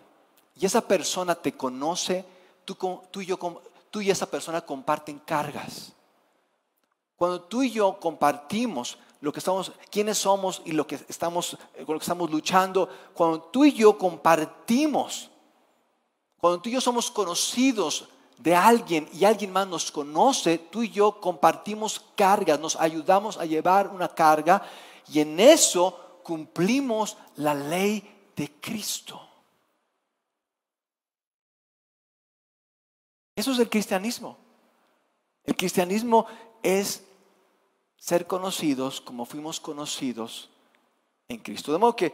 y 0.59 0.65
esa 0.65 0.81
persona 0.81 1.35
te 1.35 1.53
conoce, 1.53 2.25
tú, 2.65 2.75
y 3.21 3.25
yo, 3.25 3.39
tú 3.89 4.01
y 4.01 4.11
esa 4.11 4.25
persona 4.25 4.59
comparten 4.59 5.19
cargas. 5.19 5.93
Cuando 7.15 7.39
tú 7.43 7.63
y 7.63 7.71
yo 7.71 7.97
compartimos 8.01 8.97
lo 9.21 9.31
que 9.31 9.39
estamos, 9.39 9.71
quiénes 9.89 10.17
somos 10.17 10.61
y 10.65 10.73
lo 10.73 10.85
que 10.85 10.95
estamos, 11.07 11.57
con 11.85 11.95
lo 11.95 11.99
que 11.99 12.03
estamos 12.03 12.29
luchando, 12.29 12.89
cuando 13.13 13.39
tú 13.43 13.63
y 13.63 13.71
yo 13.71 13.97
compartimos, 13.97 15.29
cuando 16.41 16.59
tú 16.59 16.67
y 16.67 16.73
yo 16.73 16.81
somos 16.81 17.09
conocidos 17.09 18.09
de 18.37 18.53
alguien 18.53 19.07
y 19.13 19.23
alguien 19.23 19.53
más 19.53 19.65
nos 19.65 19.89
conoce, 19.93 20.57
tú 20.57 20.83
y 20.83 20.89
yo 20.89 21.21
compartimos 21.21 22.03
cargas, 22.17 22.59
nos 22.59 22.75
ayudamos 22.75 23.37
a 23.37 23.45
llevar 23.45 23.87
una 23.87 24.09
carga 24.09 24.61
y 25.09 25.21
en 25.21 25.39
eso 25.39 26.01
cumplimos 26.23 27.17
la 27.35 27.53
ley 27.53 28.31
de 28.35 28.49
Cristo. 28.59 29.21
Eso 33.35 33.51
es 33.51 33.59
el 33.59 33.69
cristianismo. 33.69 34.37
El 35.43 35.55
cristianismo 35.55 36.25
es 36.61 37.03
ser 37.97 38.27
conocidos 38.27 39.01
como 39.01 39.25
fuimos 39.25 39.59
conocidos 39.59 40.49
en 41.27 41.39
Cristo. 41.39 41.71
De 41.71 41.77
modo 41.77 41.95
que 41.95 42.13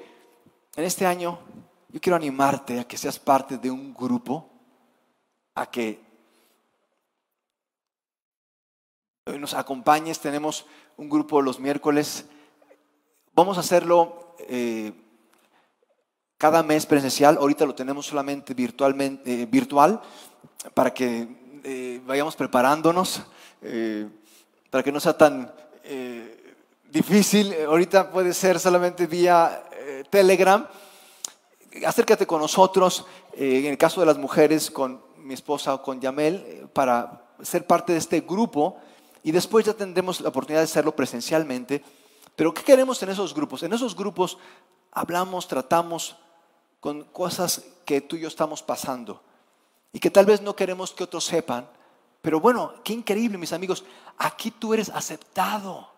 en 0.75 0.83
este 0.83 1.05
año 1.05 1.39
yo 1.89 1.99
quiero 1.99 2.15
animarte 2.15 2.79
a 2.79 2.87
que 2.87 2.97
seas 2.97 3.19
parte 3.19 3.57
de 3.57 3.69
un 3.69 3.93
grupo, 3.93 4.49
a 5.55 5.69
que 5.69 6.09
nos 9.37 9.53
acompañes. 9.53 10.19
Tenemos 10.19 10.65
un 10.97 11.09
grupo 11.09 11.41
los 11.41 11.59
miércoles. 11.59 12.25
Vamos 13.39 13.55
a 13.55 13.61
hacerlo 13.61 14.35
eh, 14.49 14.91
cada 16.37 16.61
mes 16.61 16.85
presencial. 16.85 17.37
Ahorita 17.37 17.65
lo 17.65 17.73
tenemos 17.73 18.05
solamente 18.05 18.53
virtualmente, 18.53 19.43
eh, 19.43 19.45
virtual 19.45 20.01
para 20.73 20.93
que 20.93 21.25
eh, 21.63 22.01
vayamos 22.05 22.35
preparándonos, 22.35 23.21
para 24.69 24.83
que 24.83 24.91
no 24.91 24.99
sea 24.99 25.17
tan 25.17 25.53
difícil. 26.91 27.55
Ahorita 27.65 28.11
puede 28.11 28.33
ser 28.33 28.59
solamente 28.59 29.07
vía 29.07 29.63
Telegram. 30.09 30.67
Acércate 31.87 32.27
con 32.27 32.41
nosotros, 32.41 33.05
en 33.37 33.67
el 33.67 33.77
caso 33.77 34.01
de 34.01 34.07
las 34.07 34.17
mujeres, 34.17 34.69
con 34.69 35.01
mi 35.15 35.33
esposa 35.33 35.75
o 35.75 35.81
con 35.81 36.01
Yamel, 36.01 36.67
para 36.73 37.21
ser 37.41 37.65
parte 37.65 37.93
de 37.93 37.99
este 37.99 38.19
grupo 38.19 38.75
y 39.23 39.31
después 39.31 39.65
ya 39.65 39.73
tendremos 39.73 40.21
la 40.21 40.27
oportunidad 40.27 40.59
de 40.59 40.65
hacerlo 40.65 40.93
presencialmente. 40.93 41.83
Pero 42.39 42.53
¿qué 42.53 42.63
queremos 42.63 43.03
en 43.03 43.09
esos 43.09 43.33
grupos? 43.33 43.63
En 43.63 43.73
esos 43.73 43.93
grupos 43.93 44.37
hablamos, 44.93 45.45
tratamos 45.45 46.15
con 46.79 47.03
cosas 47.03 47.65
que 47.83 47.99
tú 47.99 48.15
y 48.15 48.21
yo 48.21 48.29
estamos 48.29 48.63
pasando 48.63 49.21
y 49.91 49.99
que 49.99 50.09
tal 50.09 50.25
vez 50.25 50.41
no 50.41 50.55
queremos 50.55 50.93
que 50.93 51.03
otros 51.03 51.25
sepan. 51.25 51.69
Pero 52.21 52.39
bueno, 52.39 52.75
qué 52.81 52.93
increíble, 52.93 53.37
mis 53.37 53.51
amigos, 53.51 53.83
aquí 54.17 54.51
tú 54.51 54.73
eres 54.73 54.87
aceptado. 54.87 55.89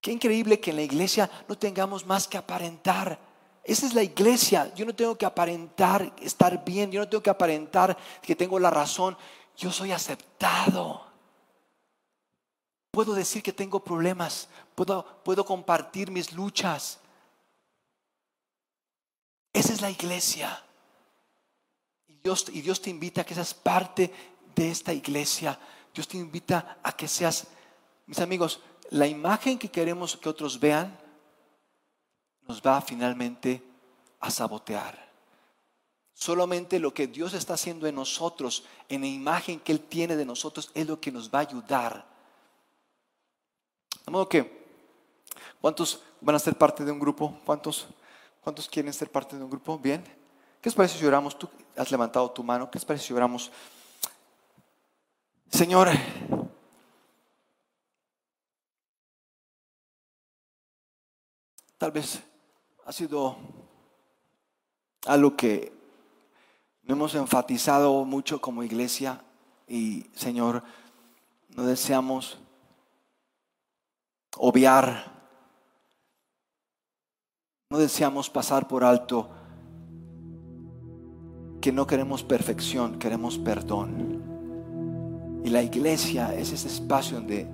Qué 0.00 0.10
increíble 0.10 0.58
que 0.58 0.70
en 0.70 0.76
la 0.78 0.82
iglesia 0.82 1.30
no 1.46 1.56
tengamos 1.56 2.04
más 2.04 2.26
que 2.26 2.36
aparentar. 2.36 3.16
Esa 3.62 3.86
es 3.86 3.94
la 3.94 4.02
iglesia. 4.02 4.74
Yo 4.74 4.84
no 4.84 4.96
tengo 4.96 5.16
que 5.16 5.26
aparentar 5.26 6.12
estar 6.20 6.64
bien, 6.64 6.90
yo 6.90 6.98
no 6.98 7.08
tengo 7.08 7.22
que 7.22 7.30
aparentar 7.30 7.96
que 8.20 8.34
tengo 8.34 8.58
la 8.58 8.70
razón 8.70 9.16
yo 9.56 9.70
soy 9.70 9.92
aceptado. 9.92 11.13
Puedo 12.94 13.12
decir 13.12 13.42
que 13.42 13.52
tengo 13.52 13.82
problemas, 13.82 14.48
puedo, 14.76 15.04
puedo 15.24 15.44
compartir 15.44 16.12
mis 16.12 16.32
luchas. 16.32 17.00
Esa 19.52 19.72
es 19.72 19.80
la 19.80 19.90
iglesia. 19.90 20.62
Y 22.06 22.14
Dios, 22.22 22.46
y 22.52 22.60
Dios 22.60 22.80
te 22.80 22.90
invita 22.90 23.22
a 23.22 23.24
que 23.24 23.34
seas 23.34 23.52
parte 23.52 24.14
de 24.54 24.70
esta 24.70 24.92
iglesia. 24.92 25.58
Dios 25.92 26.06
te 26.06 26.18
invita 26.18 26.78
a 26.84 26.92
que 26.92 27.08
seas, 27.08 27.48
mis 28.06 28.20
amigos, 28.20 28.60
la 28.90 29.08
imagen 29.08 29.58
que 29.58 29.72
queremos 29.72 30.16
que 30.16 30.28
otros 30.28 30.60
vean 30.60 30.96
nos 32.46 32.62
va 32.62 32.80
finalmente 32.80 33.60
a 34.20 34.30
sabotear. 34.30 35.12
Solamente 36.12 36.78
lo 36.78 36.94
que 36.94 37.08
Dios 37.08 37.34
está 37.34 37.54
haciendo 37.54 37.88
en 37.88 37.96
nosotros, 37.96 38.62
en 38.88 39.00
la 39.00 39.08
imagen 39.08 39.58
que 39.58 39.72
Él 39.72 39.80
tiene 39.80 40.14
de 40.14 40.24
nosotros, 40.24 40.70
es 40.74 40.86
lo 40.86 41.00
que 41.00 41.10
nos 41.10 41.28
va 41.28 41.40
a 41.40 41.42
ayudar. 41.42 42.13
De 44.04 44.12
modo 44.12 44.28
que, 44.28 44.64
¿cuántos 45.60 46.02
van 46.20 46.36
a 46.36 46.38
ser 46.38 46.56
parte 46.56 46.84
de 46.84 46.92
un 46.92 46.98
grupo? 46.98 47.38
¿Cuántos, 47.44 47.86
cuántos 48.42 48.68
quieren 48.68 48.92
ser 48.92 49.10
parte 49.10 49.36
de 49.36 49.44
un 49.44 49.50
grupo? 49.50 49.78
Bien. 49.78 50.02
¿Qué 50.60 50.68
les 50.68 50.74
parece 50.74 50.98
si 50.98 51.06
oramos? 51.06 51.38
Tú 51.38 51.48
has 51.76 51.90
levantado 51.90 52.30
tu 52.30 52.42
mano. 52.42 52.70
¿Qué 52.70 52.78
les 52.78 52.84
parece 52.84 53.06
si 53.06 53.12
oramos? 53.12 53.50
Señor, 55.50 55.88
tal 61.78 61.92
vez 61.92 62.22
ha 62.84 62.92
sido 62.92 63.36
algo 65.06 65.36
que 65.36 65.72
no 66.82 66.94
hemos 66.94 67.14
enfatizado 67.14 68.04
mucho 68.04 68.40
como 68.40 68.62
iglesia 68.62 69.22
Y 69.66 70.06
Señor, 70.14 70.62
no 71.50 71.64
deseamos 71.64 72.38
obviar, 74.38 75.12
no 77.70 77.78
deseamos 77.78 78.30
pasar 78.30 78.68
por 78.68 78.84
alto 78.84 79.30
que 81.60 81.72
no 81.72 81.86
queremos 81.86 82.22
perfección, 82.22 82.98
queremos 82.98 83.38
perdón. 83.38 84.22
Y 85.44 85.50
la 85.50 85.62
iglesia 85.62 86.34
es 86.34 86.52
ese 86.52 86.68
espacio 86.68 87.18
donde 87.18 87.48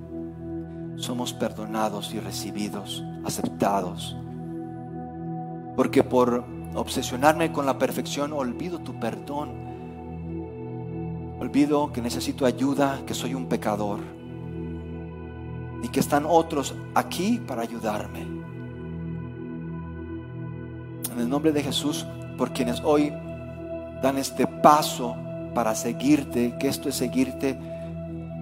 somos 0.96 1.32
perdonados 1.32 2.12
y 2.12 2.20
recibidos, 2.20 3.04
aceptados. 3.24 4.16
Porque 5.76 6.02
por 6.02 6.44
obsesionarme 6.74 7.52
con 7.52 7.66
la 7.66 7.78
perfección 7.78 8.32
olvido 8.32 8.80
tu 8.80 8.98
perdón. 8.98 9.50
Olvido 11.40 11.92
que 11.92 12.02
necesito 12.02 12.46
ayuda, 12.46 13.00
que 13.06 13.14
soy 13.14 13.34
un 13.34 13.46
pecador. 13.46 14.19
Y 15.82 15.88
que 15.88 16.00
están 16.00 16.24
otros 16.26 16.74
aquí 16.94 17.40
para 17.46 17.62
ayudarme. 17.62 18.20
En 21.12 21.18
el 21.18 21.28
nombre 21.28 21.52
de 21.52 21.62
Jesús, 21.62 22.06
por 22.36 22.52
quienes 22.52 22.80
hoy 22.82 23.12
dan 24.02 24.18
este 24.18 24.46
paso 24.46 25.16
para 25.54 25.74
seguirte, 25.74 26.56
que 26.58 26.68
esto 26.68 26.88
es 26.88 26.94
seguirte, 26.94 27.58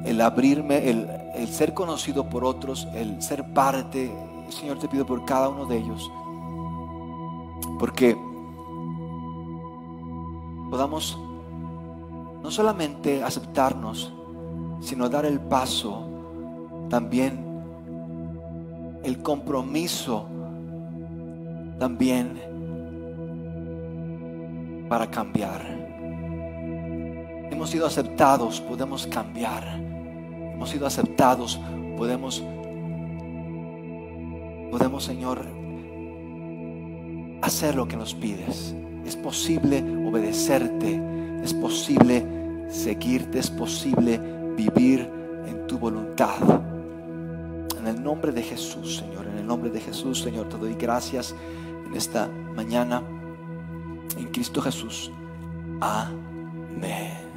el 0.04 0.20
abrirme, 0.20 0.88
el, 0.88 1.48
ser 1.48 1.74
conocido 1.74 2.28
por 2.28 2.44
otros, 2.44 2.88
el 2.94 3.20
ser 3.22 3.52
parte. 3.52 4.14
Señor, 4.48 4.78
te 4.78 4.88
pido 4.88 5.04
por 5.04 5.24
cada 5.24 5.48
uno 5.48 5.66
de 5.66 5.78
ellos, 5.78 6.10
porque 7.78 8.16
podamos 10.70 11.18
no 12.42 12.50
solamente 12.50 13.22
aceptarnos, 13.22 14.12
sino 14.80 15.08
dar 15.08 15.26
el 15.26 15.40
paso, 15.40 16.07
también 16.88 17.48
el 19.04 19.22
compromiso, 19.22 20.26
también 21.78 22.38
para 24.88 25.06
cambiar. 25.06 25.78
Hemos 27.50 27.70
sido 27.70 27.86
aceptados, 27.86 28.60
podemos 28.60 29.06
cambiar. 29.06 29.64
Hemos 30.54 30.70
sido 30.70 30.86
aceptados, 30.86 31.60
podemos, 31.96 32.42
podemos, 34.70 35.04
Señor, 35.04 35.46
hacer 37.42 37.74
lo 37.74 37.86
que 37.86 37.96
nos 37.96 38.14
pides. 38.14 38.74
Es 39.04 39.16
posible 39.16 39.82
obedecerte, 40.06 41.00
es 41.42 41.54
posible 41.54 42.24
seguirte, 42.68 43.38
es 43.38 43.50
posible 43.50 44.20
vivir 44.56 45.08
en 45.46 45.66
tu 45.66 45.78
voluntad. 45.78 46.77
En 47.78 47.86
el 47.86 48.02
nombre 48.02 48.32
de 48.32 48.42
Jesús, 48.42 48.96
Señor, 48.96 49.26
en 49.26 49.38
el 49.38 49.46
nombre 49.46 49.70
de 49.70 49.80
Jesús, 49.80 50.20
Señor, 50.20 50.48
te 50.48 50.56
doy 50.56 50.74
gracias 50.74 51.34
en 51.86 51.94
esta 51.94 52.28
mañana 52.54 53.02
en 54.16 54.26
Cristo 54.28 54.60
Jesús. 54.60 55.10
Amén. 55.80 57.27